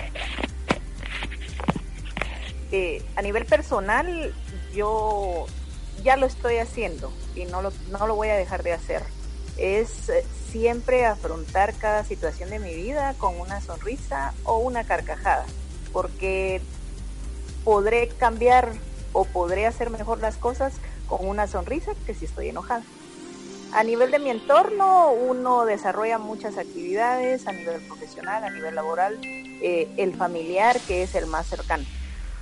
[2.71, 4.33] Eh, a nivel personal,
[4.73, 5.47] yo
[6.03, 9.03] ya lo estoy haciendo y no lo, no lo voy a dejar de hacer.
[9.57, 15.45] Es eh, siempre afrontar cada situación de mi vida con una sonrisa o una carcajada,
[15.91, 16.61] porque
[17.63, 18.71] podré cambiar
[19.13, 20.73] o podré hacer mejor las cosas
[21.07, 22.83] con una sonrisa que si estoy enojada.
[23.71, 29.19] A nivel de mi entorno, uno desarrolla muchas actividades a nivel profesional, a nivel laboral,
[29.23, 31.83] eh, el familiar que es el más cercano.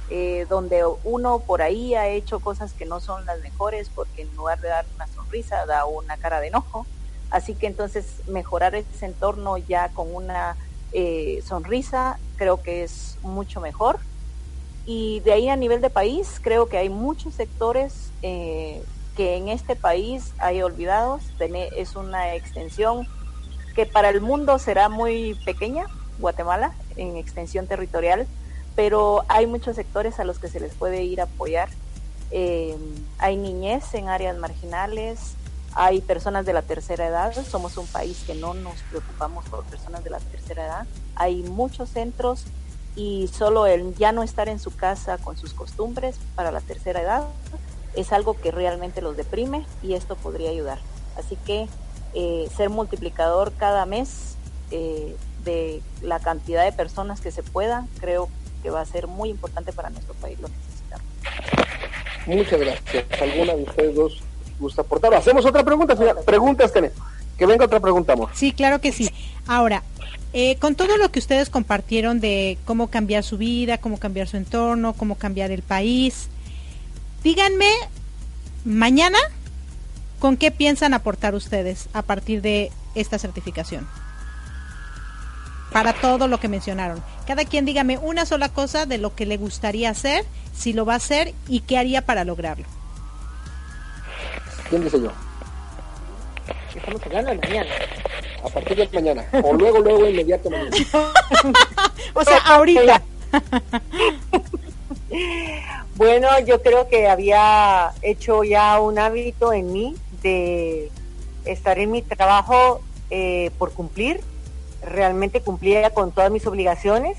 [0.10, 4.34] Eh, donde uno por ahí ha hecho cosas que no son las mejores porque en
[4.38, 6.86] lugar de dar una sonrisa da una cara de enojo.
[7.30, 10.56] Así que entonces mejorar ese entorno ya con una
[10.94, 14.00] eh, sonrisa creo que es mucho mejor.
[14.86, 18.82] Y de ahí a nivel de país creo que hay muchos sectores eh,
[19.18, 21.24] que en este país hay olvidados.
[21.76, 23.06] Es una extensión
[23.76, 25.86] que para el mundo será muy pequeña,
[26.20, 28.26] Guatemala, en extensión territorial,
[28.78, 31.68] pero hay muchos sectores a los que se les puede ir a apoyar.
[32.30, 32.78] Eh,
[33.18, 35.34] hay niñez en áreas marginales,
[35.74, 40.04] hay personas de la tercera edad, somos un país que no nos preocupamos por personas
[40.04, 42.46] de la tercera edad, hay muchos centros
[42.96, 47.02] y solo el ya no estar en su casa con sus costumbres para la tercera
[47.02, 47.26] edad
[47.96, 50.78] es algo que realmente los deprime y esto podría ayudar.
[51.18, 51.68] Así que
[52.14, 54.36] eh, ser multiplicador cada mes
[54.70, 58.30] eh, de la cantidad de personas que se pueda, creo
[58.68, 61.06] que va a ser muy importante para nuestro país, lo necesitamos.
[62.26, 63.22] Muchas gracias.
[63.22, 64.22] ¿Alguna de ustedes dos
[64.60, 65.14] gusta aportar?
[65.14, 66.20] Hacemos otra pregunta, señora.
[66.20, 66.74] Preguntas,
[67.38, 68.30] Que venga otra pregunta, amor.
[68.34, 69.10] Sí, claro que sí.
[69.48, 69.84] Ahora,
[70.34, 74.36] eh, con todo lo que ustedes compartieron de cómo cambiar su vida, cómo cambiar su
[74.36, 76.28] entorno, cómo cambiar el país,
[77.24, 77.70] díganme
[78.66, 79.20] mañana
[80.20, 83.88] con qué piensan aportar ustedes a partir de esta certificación
[85.78, 87.04] para todo lo que mencionaron.
[87.28, 90.94] Cada quien dígame una sola cosa de lo que le gustaría hacer, si lo va
[90.94, 92.66] a hacer y qué haría para lograrlo.
[94.72, 95.12] ¿Quién dice yo?
[96.76, 97.70] Estamos hablando de mañana.
[98.44, 99.24] A partir de mañana.
[99.44, 100.84] O luego, luego, inmediatamente.
[102.16, 103.04] o sea, ahorita.
[105.96, 110.90] bueno, yo creo que había hecho ya un hábito en mí de
[111.46, 114.22] estar en mi trabajo eh, por cumplir
[114.90, 117.18] realmente cumplía con todas mis obligaciones,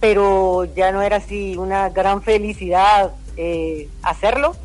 [0.00, 4.56] pero ya no era así una gran felicidad eh, hacerlo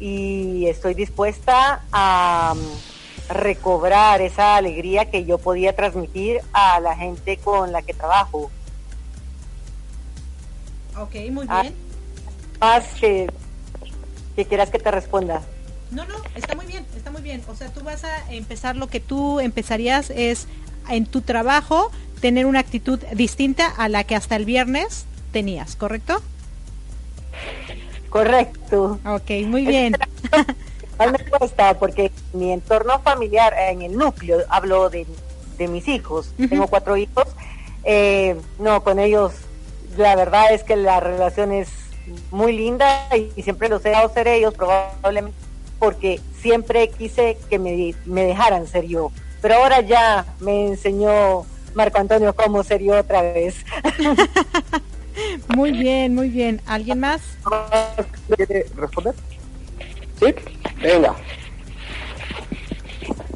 [0.00, 7.36] y estoy dispuesta a mm, recobrar esa alegría que yo podía transmitir a la gente
[7.38, 8.50] con la que trabajo.
[10.96, 11.74] Ok, muy ah, bien.
[12.60, 13.30] Más que,
[14.36, 15.42] que quieras que te responda.
[15.90, 17.42] No, no, está muy bien, está muy bien.
[17.48, 20.46] O sea, tú vas a empezar lo que tú empezarías es
[20.90, 26.20] en tu trabajo tener una actitud distinta a la que hasta el viernes tenías, ¿correcto?
[28.10, 28.98] Correcto.
[29.04, 29.96] Ok, muy bien.
[30.98, 35.06] me cuesta porque mi entorno familiar, en el núcleo, hablo de,
[35.58, 37.26] mis hijos, tengo cuatro hijos,
[37.84, 39.32] eh, no, con ellos
[39.96, 41.68] la verdad es que la relación es
[42.30, 45.36] muy linda y, siempre los he dado ser ellos probablemente
[45.78, 51.98] porque siempre quise que me, me dejaran ser yo pero ahora ya me enseñó Marco
[51.98, 53.56] Antonio cómo sería otra vez.
[55.56, 56.60] muy bien, muy bien.
[56.66, 57.20] ¿Alguien más?
[58.34, 59.14] ¿Quiere responder?
[60.18, 60.34] Sí,
[60.82, 61.14] venga.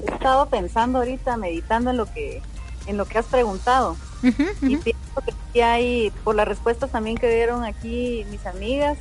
[0.07, 2.43] He estado pensando ahorita, meditando en lo que
[2.87, 3.97] en lo que has preguntado.
[4.23, 8.99] Y pienso que sí hay, por las respuestas también que dieron aquí mis amigas,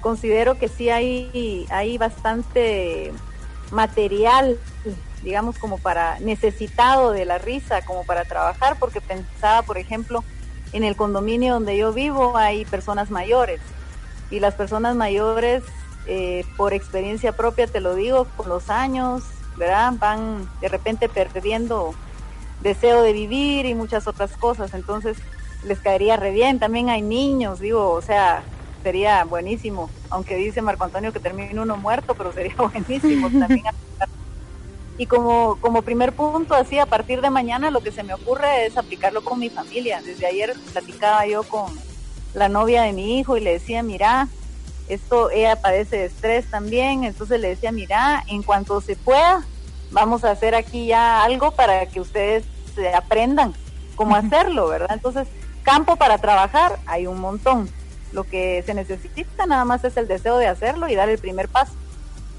[0.00, 3.12] considero que sí hay, hay bastante
[3.70, 4.58] material
[5.22, 10.24] digamos, como para necesitado de la risa, como para trabajar, porque pensaba, por ejemplo,
[10.72, 13.60] en el condominio donde yo vivo hay personas mayores
[14.30, 15.62] y las personas mayores,
[16.06, 19.22] eh, por experiencia propia, te lo digo, con los años,
[19.56, 19.92] ¿verdad?
[19.98, 21.94] Van de repente perdiendo
[22.60, 25.16] deseo de vivir y muchas otras cosas, entonces
[25.64, 26.58] les caería re bien.
[26.58, 28.42] También hay niños, digo, o sea,
[28.82, 33.64] sería buenísimo, aunque dice Marco Antonio que termine uno muerto, pero sería buenísimo también
[34.98, 38.66] y como, como primer punto, así a partir de mañana lo que se me ocurre
[38.66, 40.02] es aplicarlo con mi familia.
[40.02, 41.72] Desde ayer platicaba yo con
[42.34, 44.28] la novia de mi hijo y le decía, mira,
[44.88, 49.44] esto, ella padece de estrés también, entonces le decía, mira, en cuanto se pueda,
[49.92, 52.44] vamos a hacer aquí ya algo para que ustedes
[52.94, 53.54] aprendan
[53.94, 54.90] cómo hacerlo, ¿verdad?
[54.92, 55.28] Entonces,
[55.62, 57.68] campo para trabajar hay un montón.
[58.12, 61.48] Lo que se necesita nada más es el deseo de hacerlo y dar el primer
[61.48, 61.72] paso.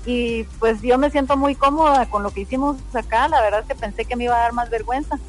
[0.05, 3.67] Y pues yo me siento muy cómoda con lo que hicimos acá, la verdad es
[3.67, 5.19] que pensé que me iba a dar más vergüenza.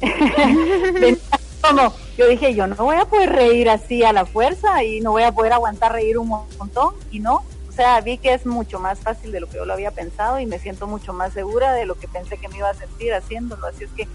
[1.62, 5.12] como, yo dije, yo no voy a poder reír así a la fuerza y no
[5.12, 7.42] voy a poder aguantar reír un montón y no,
[7.72, 10.38] o sea, vi que es mucho más fácil de lo que yo lo había pensado
[10.38, 13.14] y me siento mucho más segura de lo que pensé que me iba a sentir
[13.14, 13.66] haciéndolo.
[13.66, 14.06] Así es que,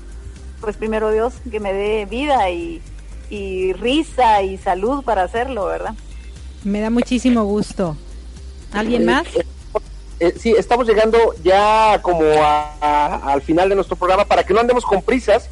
[0.61, 2.81] pues primero Dios, que me dé vida y,
[3.73, 5.95] risa y salud para hacerlo, ¿verdad?
[6.63, 7.97] Me da muchísimo gusto.
[8.71, 9.25] ¿Alguien más?
[10.19, 12.23] Eh, sí, estamos llegando ya como
[12.81, 15.49] al final de nuestro programa para que no andemos con prisas.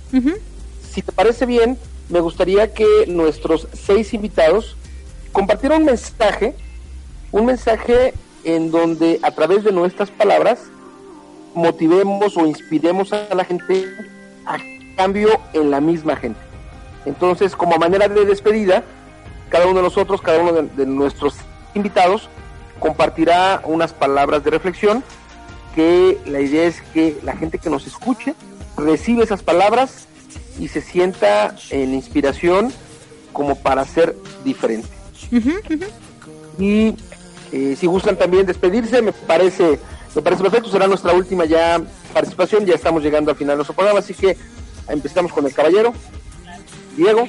[0.92, 1.78] Si te parece bien,
[2.10, 4.76] me gustaría que nuestros seis invitados
[5.32, 6.56] compartieran un mensaje
[7.36, 8.14] un mensaje
[8.46, 10.60] en donde a través de nuestras palabras
[11.54, 13.86] motivemos o inspiremos a la gente
[14.46, 14.58] a
[14.96, 16.40] cambio en la misma gente.
[17.06, 18.86] Entonces, como manera de despedida,
[19.50, 21.36] cada uno de nosotros, cada uno de, nuestros
[21.74, 22.30] invitados,
[22.80, 25.04] compartirá unas palabras de reflexión
[25.74, 28.34] que la idea es que la gente que nos escuche
[28.78, 30.08] recibe esas palabras
[30.60, 32.72] y se sienta en inspiración
[33.34, 34.88] como para ser diferente.
[36.58, 36.96] Y
[37.52, 39.80] eh, si gustan también despedirse, me parece,
[40.16, 40.70] me parece perfecto.
[40.70, 41.82] Será nuestra última ya
[42.14, 42.66] participación.
[42.66, 44.38] Ya estamos llegando al final de nuestro programa, así que
[44.88, 45.94] empezamos con el caballero.
[46.96, 47.28] Diego.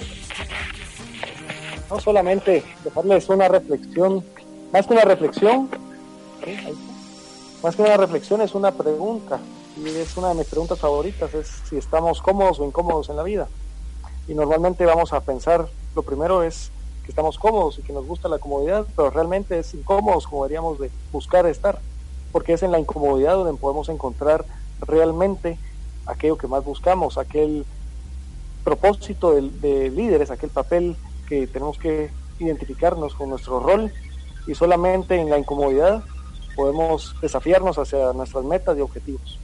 [1.90, 4.24] No solamente dejarles una reflexión,
[4.76, 5.70] más que una reflexión,
[7.62, 9.40] más que una reflexión es una pregunta,
[9.82, 13.22] y es una de mis preguntas favoritas, es si estamos cómodos o incómodos en la
[13.22, 13.48] vida.
[14.28, 16.70] Y normalmente vamos a pensar, lo primero es
[17.04, 20.78] que estamos cómodos y que nos gusta la comodidad, pero realmente es incómodos como deberíamos
[20.78, 21.78] de buscar estar,
[22.30, 24.44] porque es en la incomodidad donde podemos encontrar
[24.80, 25.58] realmente
[26.04, 27.64] aquello que más buscamos, aquel
[28.62, 30.96] propósito de, de líderes, aquel papel
[31.26, 33.90] que tenemos que identificarnos con nuestro rol
[34.46, 36.02] y solamente en la incomodidad
[36.54, 39.38] podemos desafiarnos hacia nuestras metas y objetivos.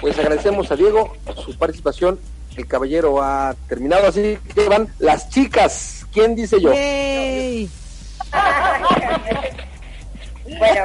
[0.00, 1.14] Pues agradecemos a Diego
[1.44, 2.18] su participación
[2.56, 6.06] el caballero ha terminado, así que van las chicas.
[6.12, 6.70] ¿Quién dice yo?
[10.58, 10.84] bueno,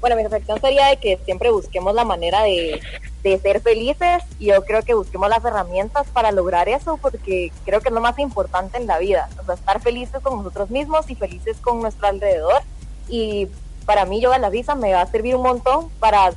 [0.00, 2.80] bueno, mi reflexión sería de que siempre busquemos la manera de,
[3.22, 7.80] de ser felices y yo creo que busquemos las herramientas para lograr eso porque creo
[7.80, 11.08] que es lo más importante en la vida, o sea, estar felices con nosotros mismos
[11.08, 12.62] y felices con nuestro alrededor
[13.08, 13.48] y
[13.86, 16.32] para mí yoga la visa me va a servir un montón para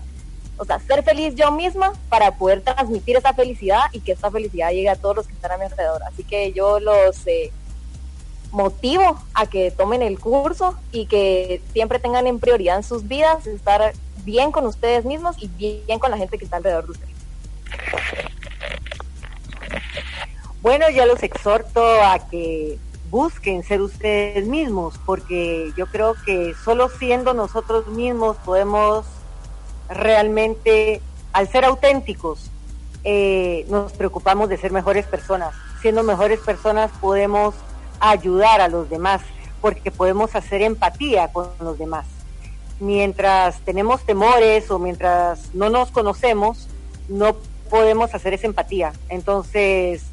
[0.58, 4.72] o sea, ser feliz yo misma para poder transmitir esa felicidad y que esa felicidad
[4.72, 6.02] llegue a todos los que están a mi alrededor.
[6.04, 7.52] Así que yo los eh,
[8.52, 13.46] motivo a que tomen el curso y que siempre tengan en prioridad en sus vidas
[13.48, 13.94] estar
[14.26, 17.16] bien con ustedes mismos y bien con la gente que está alrededor de ustedes.
[20.62, 22.80] Bueno, ya los exhorto a que
[23.12, 29.06] busquen ser ustedes mismos, porque yo creo que solo siendo nosotros mismos podemos
[29.88, 31.02] realmente,
[31.32, 32.50] al ser auténticos,
[33.04, 35.54] eh, nos preocupamos de ser mejores personas.
[35.82, 37.54] Siendo mejores personas podemos
[38.00, 39.22] ayudar a los demás,
[39.62, 42.08] porque podemos hacer empatía con los demás.
[42.80, 46.68] Mientras tenemos temores o mientras no nos conocemos,
[47.08, 47.36] no
[47.70, 48.94] podemos hacer esa empatía.
[49.10, 50.04] Entonces,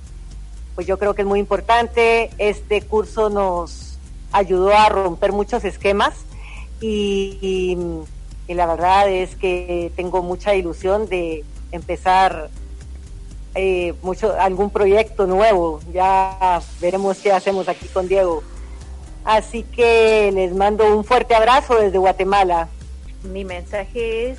[0.74, 2.30] pues yo creo que es muy importante.
[2.38, 3.98] Este curso nos
[4.30, 6.14] ayudó a romper muchos esquemas
[6.80, 7.76] y
[8.48, 12.50] la verdad es que tengo mucha ilusión de empezar
[13.54, 15.80] eh, mucho algún proyecto nuevo.
[15.92, 18.42] Ya veremos qué hacemos aquí con Diego.
[19.24, 22.68] Así que les mando un fuerte abrazo desde Guatemala.
[23.22, 24.38] Mi mensaje es,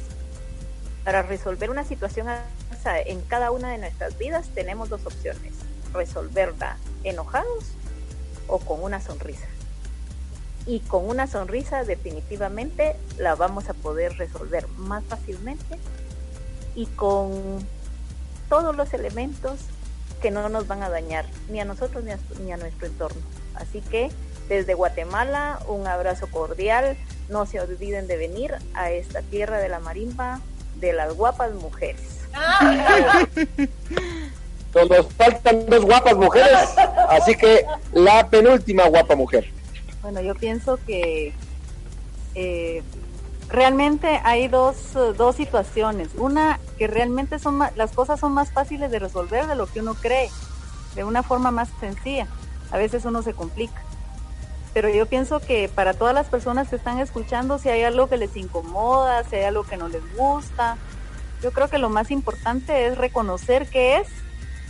[1.04, 2.28] para resolver una situación
[3.06, 5.54] en cada una de nuestras vidas tenemos dos opciones,
[5.94, 7.72] resolverla enojados
[8.48, 9.48] o con una sonrisa
[10.66, 15.78] y con una sonrisa definitivamente la vamos a poder resolver más fácilmente
[16.76, 17.66] y con
[18.50, 19.60] todos los elementos
[20.22, 22.04] que no nos van a dañar ni a nosotros
[22.40, 23.22] ni a, nuestro entorno.
[23.56, 24.10] Así que
[24.50, 26.98] desde Guatemala un abrazo cordial,
[27.30, 30.42] no se olviden de venir a esta tierra de la marimba
[30.76, 32.20] de las guapas mujeres.
[34.74, 36.70] Nos faltan dos guapas mujeres,
[37.10, 39.46] así que la penúltima guapa mujer.
[40.02, 41.32] Bueno, yo pienso que
[42.34, 42.82] eh,
[43.50, 46.10] realmente hay dos, dos situaciones.
[46.18, 49.94] Una, que realmente son las cosas son más fáciles de resolver de lo que uno
[49.94, 50.30] cree,
[50.96, 52.28] de una forma más sencilla.
[52.72, 53.82] A veces uno se complica.
[54.74, 58.18] Pero yo pienso que para todas las personas que están escuchando, si hay algo que
[58.18, 60.78] les incomoda, si hay algo que no les gusta,
[61.42, 64.08] yo creo que lo más importante es reconocer qué es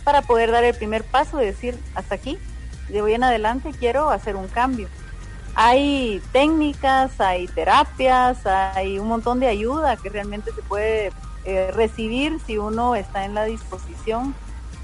[0.02, 2.38] para poder dar el primer paso y decir, hasta aquí,
[2.88, 4.88] de hoy en adelante quiero hacer un cambio.
[5.54, 11.12] Hay técnicas, hay terapias, hay un montón de ayuda que realmente se puede
[11.44, 14.34] eh, recibir si uno está en la disposición.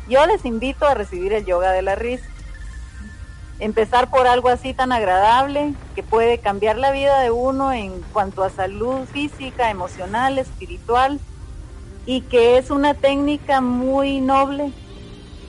[0.08, 2.24] Yo les invito a recibir el yoga de la risa.
[3.60, 8.42] Empezar por algo así tan agradable que puede cambiar la vida de uno en cuanto
[8.42, 11.20] a salud física, emocional, espiritual
[12.06, 14.72] y que es una técnica muy noble,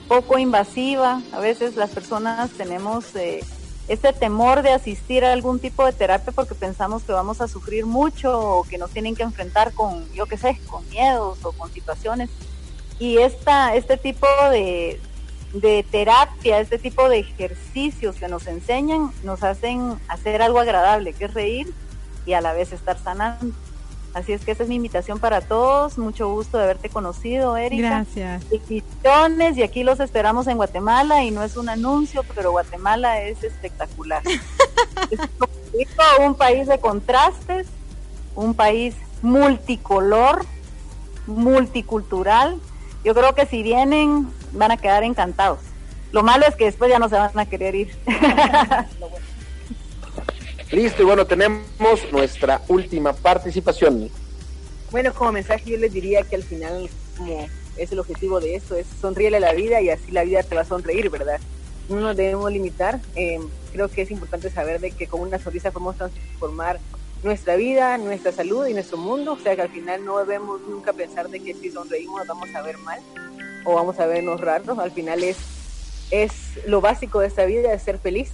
[0.08, 1.22] poco invasiva.
[1.32, 3.42] A veces las personas tenemos eh,
[3.88, 7.86] este temor de asistir a algún tipo de terapia porque pensamos que vamos a sufrir
[7.86, 11.72] mucho o que nos tienen que enfrentar con, yo qué sé, con miedos o con
[11.72, 12.28] situaciones.
[12.98, 15.00] Y esta, este tipo de,
[15.52, 21.26] de terapia, este tipo de ejercicios que nos enseñan, nos hacen hacer algo agradable, que
[21.26, 21.72] es reír
[22.24, 23.54] y a la vez estar sanando.
[24.14, 25.96] Así es que esa es mi invitación para todos.
[25.96, 27.88] Mucho gusto de haberte conocido, Erika.
[27.88, 28.44] Gracias.
[29.56, 34.22] Y aquí los esperamos en Guatemala y no es un anuncio, pero Guatemala es espectacular.
[35.10, 35.88] es
[36.20, 37.66] un país de contrastes,
[38.34, 40.44] un país multicolor,
[41.26, 42.60] multicultural.
[43.04, 45.58] Yo creo que si vienen van a quedar encantados.
[46.12, 47.96] Lo malo es que después ya no se van a querer ir.
[50.70, 51.62] Listo, y bueno, tenemos
[52.12, 54.10] nuestra última participación.
[54.90, 57.46] Bueno, como mensaje yo les diría que al final, como
[57.76, 60.54] es el objetivo de esto, es sonríele a la vida y así la vida te
[60.54, 61.40] va a sonreír, ¿verdad?
[61.88, 63.00] No nos debemos limitar.
[63.16, 63.40] Eh,
[63.72, 66.78] creo que es importante saber de que con una sonrisa podemos transformar
[67.22, 69.32] nuestra vida, nuestra salud y nuestro mundo.
[69.32, 72.62] O sea que al final no debemos nunca pensar de que si sonreímos vamos a
[72.62, 73.00] ver mal
[73.64, 74.78] o vamos a vernos raros.
[74.78, 75.36] Al final es,
[76.10, 76.32] es
[76.66, 78.32] lo básico de esta vida, es ser feliz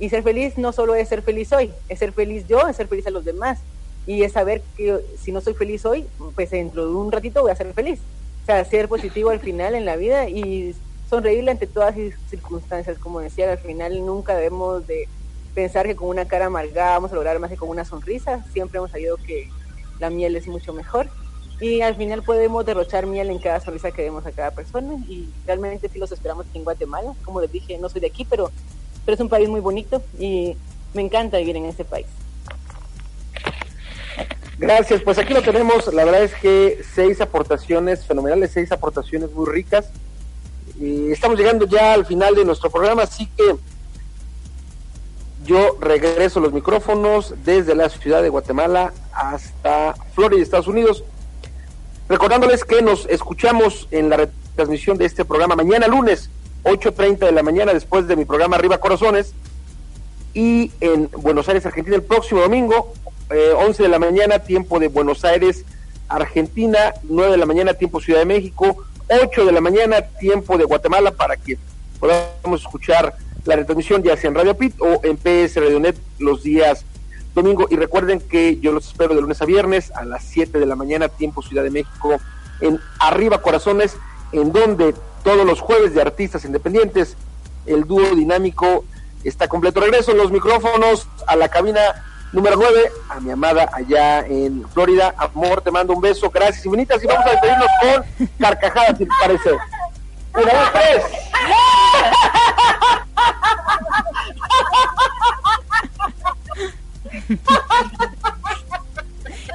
[0.00, 2.88] y ser feliz no solo es ser feliz hoy, es ser feliz yo, es ser
[2.88, 3.60] feliz a los demás.
[4.06, 7.50] Y es saber que si no soy feliz hoy, pues dentro de un ratito voy
[7.50, 8.00] a ser feliz.
[8.42, 10.74] O sea, ser positivo al final en la vida y
[11.10, 12.98] sonreírle ante todas las circunstancias.
[12.98, 15.06] Como decía, al final nunca debemos de
[15.54, 18.44] pensar que con una cara amargada vamos a lograr más que con una sonrisa.
[18.52, 19.48] Siempre hemos sabido que
[19.98, 21.08] la miel es mucho mejor.
[21.60, 24.94] Y al final podemos derrochar miel en cada sonrisa que demos a cada persona.
[25.08, 27.14] Y realmente sí los esperamos aquí en Guatemala.
[27.24, 28.50] Como les dije, no soy de aquí, pero
[29.04, 30.56] pero es un país muy bonito y
[30.94, 32.06] me encanta vivir en ese país.
[34.58, 39.50] Gracias, pues aquí lo tenemos, la verdad es que seis aportaciones fenomenales, seis aportaciones muy
[39.50, 39.88] ricas.
[40.78, 43.56] Y estamos llegando ya al final de nuestro programa, así que
[45.44, 51.04] yo regreso los micrófonos desde la ciudad de Guatemala hasta Florida, Estados Unidos.
[52.08, 56.30] Recordándoles que nos escuchamos en la retransmisión de este programa mañana lunes
[56.64, 59.32] 8.30 de la mañana después de mi programa Arriba Corazones.
[60.34, 62.92] Y en Buenos Aires, Argentina, el próximo domingo,
[63.30, 65.64] 11 eh, de la mañana, tiempo de Buenos Aires,
[66.08, 68.76] Argentina, 9 de la mañana, tiempo Ciudad de México,
[69.08, 71.58] 8 de la mañana, tiempo de Guatemala, para que
[71.98, 73.14] podamos escuchar
[73.44, 76.84] la retransmisión ya sea en Radio Pit o en PS Radionet los días
[77.34, 77.66] domingo.
[77.70, 80.76] Y recuerden que yo los espero de lunes a viernes a las 7 de la
[80.76, 82.20] mañana, tiempo Ciudad de México,
[82.60, 83.96] en Arriba Corazones,
[84.32, 87.16] en donde todos los jueves de artistas independientes.
[87.66, 88.84] El dúo dinámico
[89.24, 89.80] está completo.
[89.80, 91.80] Regreso los micrófonos a la cabina
[92.32, 95.14] número 9, a mi amada allá en Florida.
[95.16, 99.10] Amor, te mando un beso, gracias infinitas y vamos a despedirnos con carcajadas, si te
[99.20, 99.50] parece.
[100.32, 101.04] Una, dos, tres.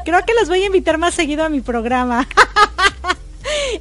[0.05, 2.27] Creo que los voy a invitar más seguido a mi programa.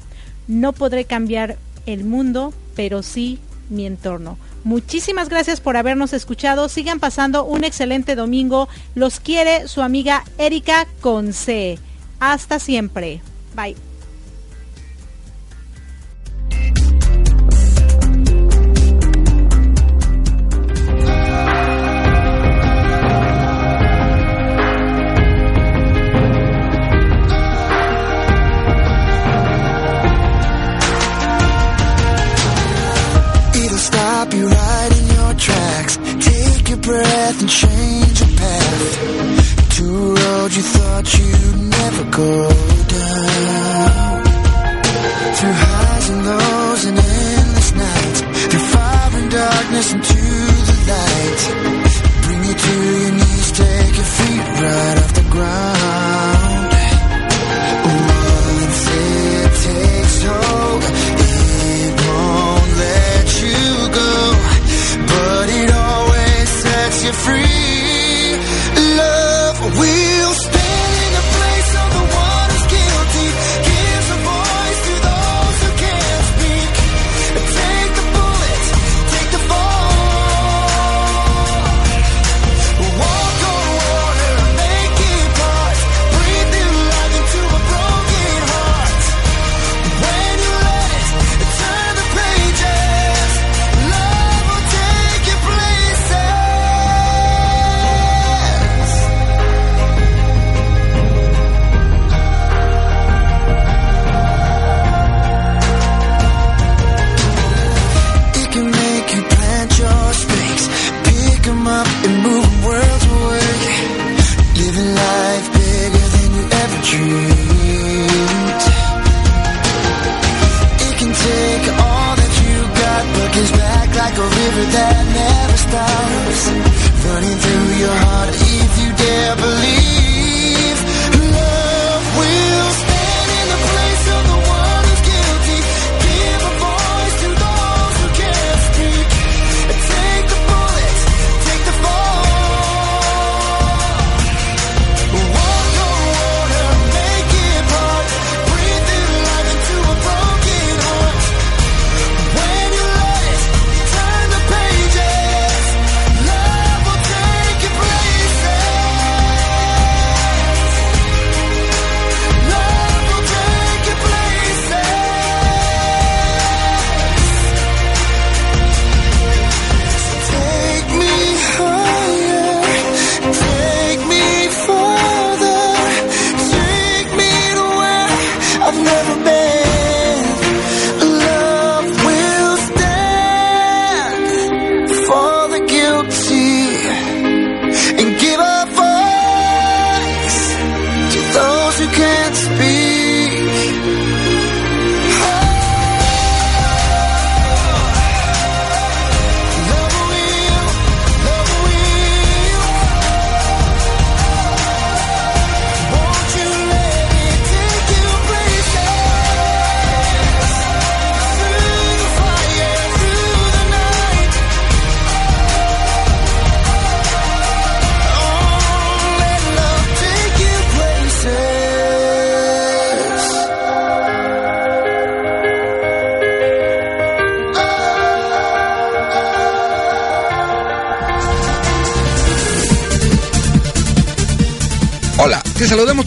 [0.47, 3.39] No podré cambiar el mundo, pero sí
[3.69, 4.37] mi entorno.
[4.63, 6.69] Muchísimas gracias por habernos escuchado.
[6.69, 8.67] Sigan pasando un excelente domingo.
[8.95, 11.79] Los quiere su amiga Erika Conce.
[12.19, 13.21] Hasta siempre.
[13.55, 13.90] Bye.
[36.91, 38.87] Breath and change your path.
[39.75, 42.33] To a road you thought you'd never go
[42.95, 44.23] down.
[45.37, 46.60] Through highs and lows